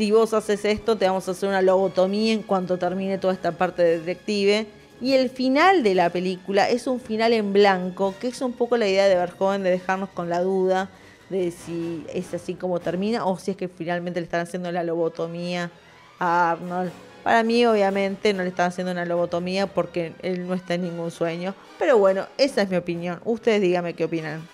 si 0.02 0.12
vos 0.12 0.34
haces 0.34 0.66
esto, 0.66 0.98
te 0.98 1.06
vamos 1.06 1.28
a 1.28 1.32
hacer 1.32 1.48
una 1.50 1.62
lobotomía 1.62 2.34
en 2.34 2.42
cuanto 2.42 2.80
termine 2.80 3.18
toda 3.18 3.34
esta 3.34 3.52
parte 3.52 3.84
de 3.84 4.00
detective. 4.00 4.66
Y 5.00 5.14
el 5.14 5.30
final 5.30 5.84
de 5.84 5.96
la 5.96 6.10
película 6.10 6.70
es 6.70 6.88
un 6.88 7.00
final 7.00 7.34
en 7.34 7.54
blanco, 7.54 8.16
que 8.20 8.30
es 8.30 8.42
un 8.42 8.54
poco 8.54 8.78
la 8.78 8.88
idea 8.88 9.08
de 9.08 9.16
Verhoeven 9.16 9.64
de 9.64 9.70
dejarnos 9.70 10.10
con 10.10 10.30
la 10.30 10.42
duda 10.42 10.90
de 11.30 11.52
si 11.52 12.06
es 12.14 12.34
así 12.34 12.56
como 12.56 12.80
termina 12.80 13.26
o 13.26 13.38
si 13.38 13.52
es 13.52 13.58
que 13.58 13.68
finalmente 13.68 14.20
le 14.20 14.26
están 14.26 14.42
haciendo 14.42 14.72
la 14.72 14.84
lobotomía 14.84 15.72
a 16.20 16.52
Arnold. 16.52 16.92
Para 17.24 17.44
mí, 17.44 17.66
obviamente, 17.66 18.34
no 18.34 18.44
le 18.44 18.50
están 18.50 18.68
haciendo 18.68 18.92
una 18.92 19.06
lobotomía 19.06 19.68
porque 19.68 20.14
él 20.22 20.48
no 20.48 20.54
está 20.54 20.74
en 20.74 20.84
ningún 20.84 21.12
sueño. 21.12 21.54
Pero 21.78 21.98
bueno, 21.98 22.26
esa 22.38 22.64
es 22.64 22.70
mi 22.70 22.78
opinión. 22.78 23.20
Ustedes 23.26 23.62
díganme 23.62 23.94
qué 23.94 24.06
opinan. 24.06 24.48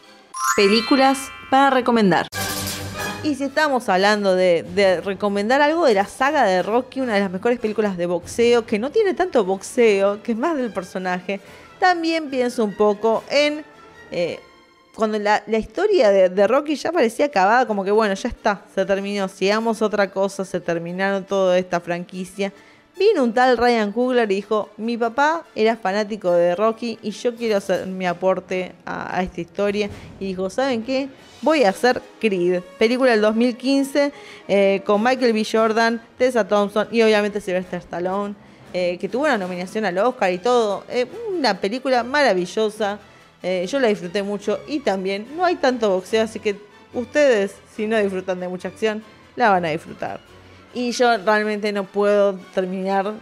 Películas 0.56 1.30
para 1.50 1.70
recomendar. 1.70 2.28
Y 3.24 3.36
si 3.36 3.46
estamos 3.46 3.90
hablando 3.90 4.36
de, 4.36 4.64
de, 4.64 5.02
recomendar 5.02 5.62
algo 5.62 5.86
de 5.86 5.94
la 5.94 6.06
saga 6.06 6.44
de 6.44 6.62
Rocky, 6.62 7.02
una 7.02 7.16
de 7.16 7.20
las 7.22 7.32
mejores 7.32 7.60
películas 7.60 7.98
de 7.98 8.06
boxeo, 8.06 8.66
que 8.66 8.80
no 8.80 8.92
tiene 8.92 9.14
tanto 9.14 9.44
boxeo, 9.44 10.22
que 10.22 10.34
es 10.34 10.38
más 10.38 10.56
del 10.56 10.72
personaje, 10.72 11.40
también 11.80 12.30
pienso 12.30 12.64
un 12.64 12.74
poco 12.76 13.24
en 13.30 13.66
eh, 14.12 14.40
cuando 14.98 15.20
la, 15.20 15.44
historia 15.58 16.10
de, 16.10 16.48
Rocky 16.48 16.76
ya 16.76 16.92
parecía 16.92 17.28
acabada, 17.28 17.68
como 17.68 17.84
que 17.84 17.92
bueno, 17.92 18.16
ya 18.16 18.30
está, 18.30 18.64
se 18.74 18.84
terminó, 18.84 19.28
sigamos 19.28 19.84
otra 19.84 20.10
cosa, 20.10 20.44
se 20.44 20.60
terminaron 20.60 21.24
toda 21.24 21.58
esta 21.60 21.80
franquicia. 21.80 22.52
Vino 22.98 23.24
un 23.24 23.32
tal 23.32 23.58
Ryan 23.58 23.92
Coogler 23.92 24.32
y 24.32 24.36
dijo, 24.36 24.72
mi 24.76 24.98
papá 24.98 25.46
era 25.54 25.78
fanático 25.78 26.32
de 26.32 26.56
Rocky 26.56 26.98
y 27.04 27.12
yo 27.12 27.36
quiero 27.36 27.58
hacer 27.58 27.86
mi 27.86 28.08
aporte 28.08 28.72
a, 28.86 29.16
a 29.16 29.22
esta 29.22 29.40
historia. 29.40 29.88
Y 30.20 30.30
dijo, 30.30 30.50
¿saben 30.50 30.82
qué? 30.82 31.08
Voy 31.44 31.64
a 31.64 31.70
hacer 31.70 32.02
Creed, 32.20 32.62
película 32.80 33.12
del 33.12 33.22
2015 33.22 34.12
eh, 34.48 34.82
con 34.84 35.04
Michael 35.04 35.34
B. 35.34 35.46
Jordan, 35.50 36.02
Tessa 36.18 36.48
Thompson 36.48 36.88
y 36.92 37.04
obviamente 37.04 37.40
Sylvester 37.40 37.78
Stallone, 37.78 38.34
eh, 38.74 38.98
que 39.00 39.08
tuvo 39.08 39.26
una 39.26 39.38
nominación 39.38 39.86
al 39.86 40.00
Oscar 40.00 40.34
y 40.34 40.40
todo. 40.40 40.84
Eh, 40.90 41.06
una 41.38 41.60
película 41.60 42.04
maravillosa. 42.04 42.98
Eh, 43.44 43.66
yo 43.68 43.80
la 43.80 43.88
disfruté 43.88 44.24
mucho 44.24 44.60
y 44.68 44.80
también 44.80 45.28
no 45.36 45.46
hay 45.46 45.56
tanto 45.56 45.90
boxeo, 45.90 46.24
así 46.24 46.40
que 46.40 46.56
ustedes, 46.94 47.56
si 47.76 47.88
no 47.88 47.98
disfrutan 47.98 48.40
de 48.40 48.48
mucha 48.48 48.68
acción, 48.70 49.04
la 49.36 49.50
van 49.50 49.66
a 49.66 49.70
disfrutar. 49.70 50.20
Y 50.74 50.92
yo 50.92 51.18
realmente 51.18 51.72
no 51.72 51.86
puedo 51.86 52.36
terminar 52.54 53.14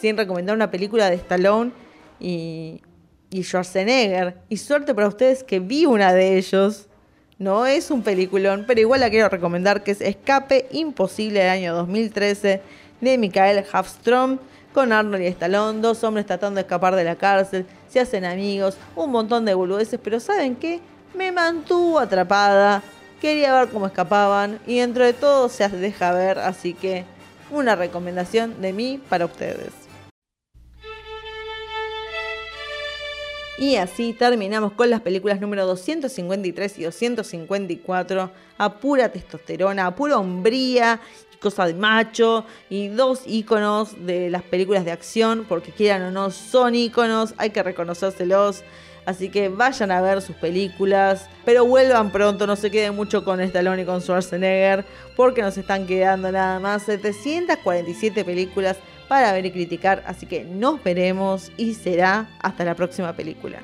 sin 0.00 0.16
recomendar 0.16 0.56
una 0.56 0.70
película 0.70 1.10
de 1.10 1.16
Stallone 1.16 1.72
y, 2.18 2.80
y 3.30 3.42
Schwarzenegger. 3.42 4.36
Y 4.48 4.56
suerte 4.56 4.94
para 4.94 5.08
ustedes 5.08 5.44
que 5.44 5.60
vi 5.60 5.86
una 5.86 6.12
de 6.12 6.36
ellos. 6.36 6.86
No 7.38 7.64
es 7.64 7.90
un 7.90 8.02
peliculón, 8.02 8.64
pero 8.66 8.80
igual 8.80 9.00
la 9.00 9.08
quiero 9.08 9.30
recomendar, 9.30 9.82
que 9.82 9.92
es 9.92 10.02
Escape 10.02 10.66
Imposible 10.72 11.40
del 11.40 11.48
año 11.48 11.74
2013 11.74 12.60
de 13.00 13.18
Mikael 13.18 13.64
Hafstrom 13.72 14.38
con 14.74 14.92
Arnold 14.92 15.22
y 15.22 15.26
Stallone, 15.26 15.80
dos 15.80 16.04
hombres 16.04 16.26
tratando 16.26 16.56
de 16.56 16.62
escapar 16.62 16.94
de 16.94 17.04
la 17.04 17.16
cárcel, 17.16 17.66
se 17.90 18.00
hacen 18.00 18.24
amigos, 18.24 18.76
un 18.94 19.10
montón 19.10 19.44
de 19.44 19.54
boludeces, 19.54 20.00
pero 20.02 20.20
¿saben 20.20 20.56
qué? 20.56 20.80
Me 21.14 21.32
mantuvo 21.32 21.98
atrapada, 21.98 22.82
quería 23.20 23.58
ver 23.58 23.68
cómo 23.68 23.86
escapaban 23.86 24.60
y 24.66 24.78
dentro 24.78 25.04
de 25.04 25.12
todo 25.12 25.48
se 25.48 25.68
deja 25.68 26.12
ver, 26.12 26.38
así 26.38 26.72
que 26.72 27.04
una 27.50 27.74
recomendación 27.74 28.60
de 28.62 28.72
mí 28.72 29.00
para 29.08 29.24
ustedes. 29.26 29.79
Y 33.60 33.76
así 33.76 34.14
terminamos 34.14 34.72
con 34.72 34.88
las 34.88 35.02
películas 35.02 35.38
número 35.38 35.66
253 35.66 36.78
y 36.78 36.84
254, 36.84 38.30
a 38.56 38.74
pura 38.80 39.10
testosterona, 39.10 39.84
a 39.84 39.94
pura 39.94 40.16
hombría 40.16 40.98
cosa 41.42 41.66
de 41.66 41.74
macho 41.74 42.46
y 42.70 42.88
dos 42.88 43.22
íconos 43.26 44.06
de 44.06 44.30
las 44.30 44.42
películas 44.42 44.86
de 44.86 44.92
acción, 44.92 45.44
porque 45.46 45.72
quieran 45.72 46.04
o 46.04 46.10
no, 46.10 46.30
son 46.30 46.74
íconos, 46.74 47.34
hay 47.36 47.50
que 47.50 47.62
reconocérselos. 47.62 48.64
Así 49.04 49.28
que 49.28 49.50
vayan 49.50 49.90
a 49.90 50.00
ver 50.00 50.22
sus 50.22 50.36
películas, 50.36 51.28
pero 51.44 51.66
vuelvan 51.66 52.12
pronto, 52.12 52.46
no 52.46 52.56
se 52.56 52.70
queden 52.70 52.96
mucho 52.96 53.24
con 53.24 53.42
Stallone 53.42 53.82
y 53.82 53.84
con 53.84 54.00
Schwarzenegger, 54.00 54.86
porque 55.16 55.42
nos 55.42 55.58
están 55.58 55.86
quedando 55.86 56.32
nada 56.32 56.60
más 56.60 56.84
747 56.84 58.24
películas 58.24 58.78
para 59.10 59.32
ver 59.32 59.44
y 59.44 59.50
criticar. 59.50 60.04
Así 60.06 60.24
que 60.24 60.44
nos 60.44 60.84
veremos 60.84 61.50
y 61.56 61.74
será 61.74 62.28
hasta 62.38 62.64
la 62.64 62.76
próxima 62.76 63.12
película. 63.12 63.58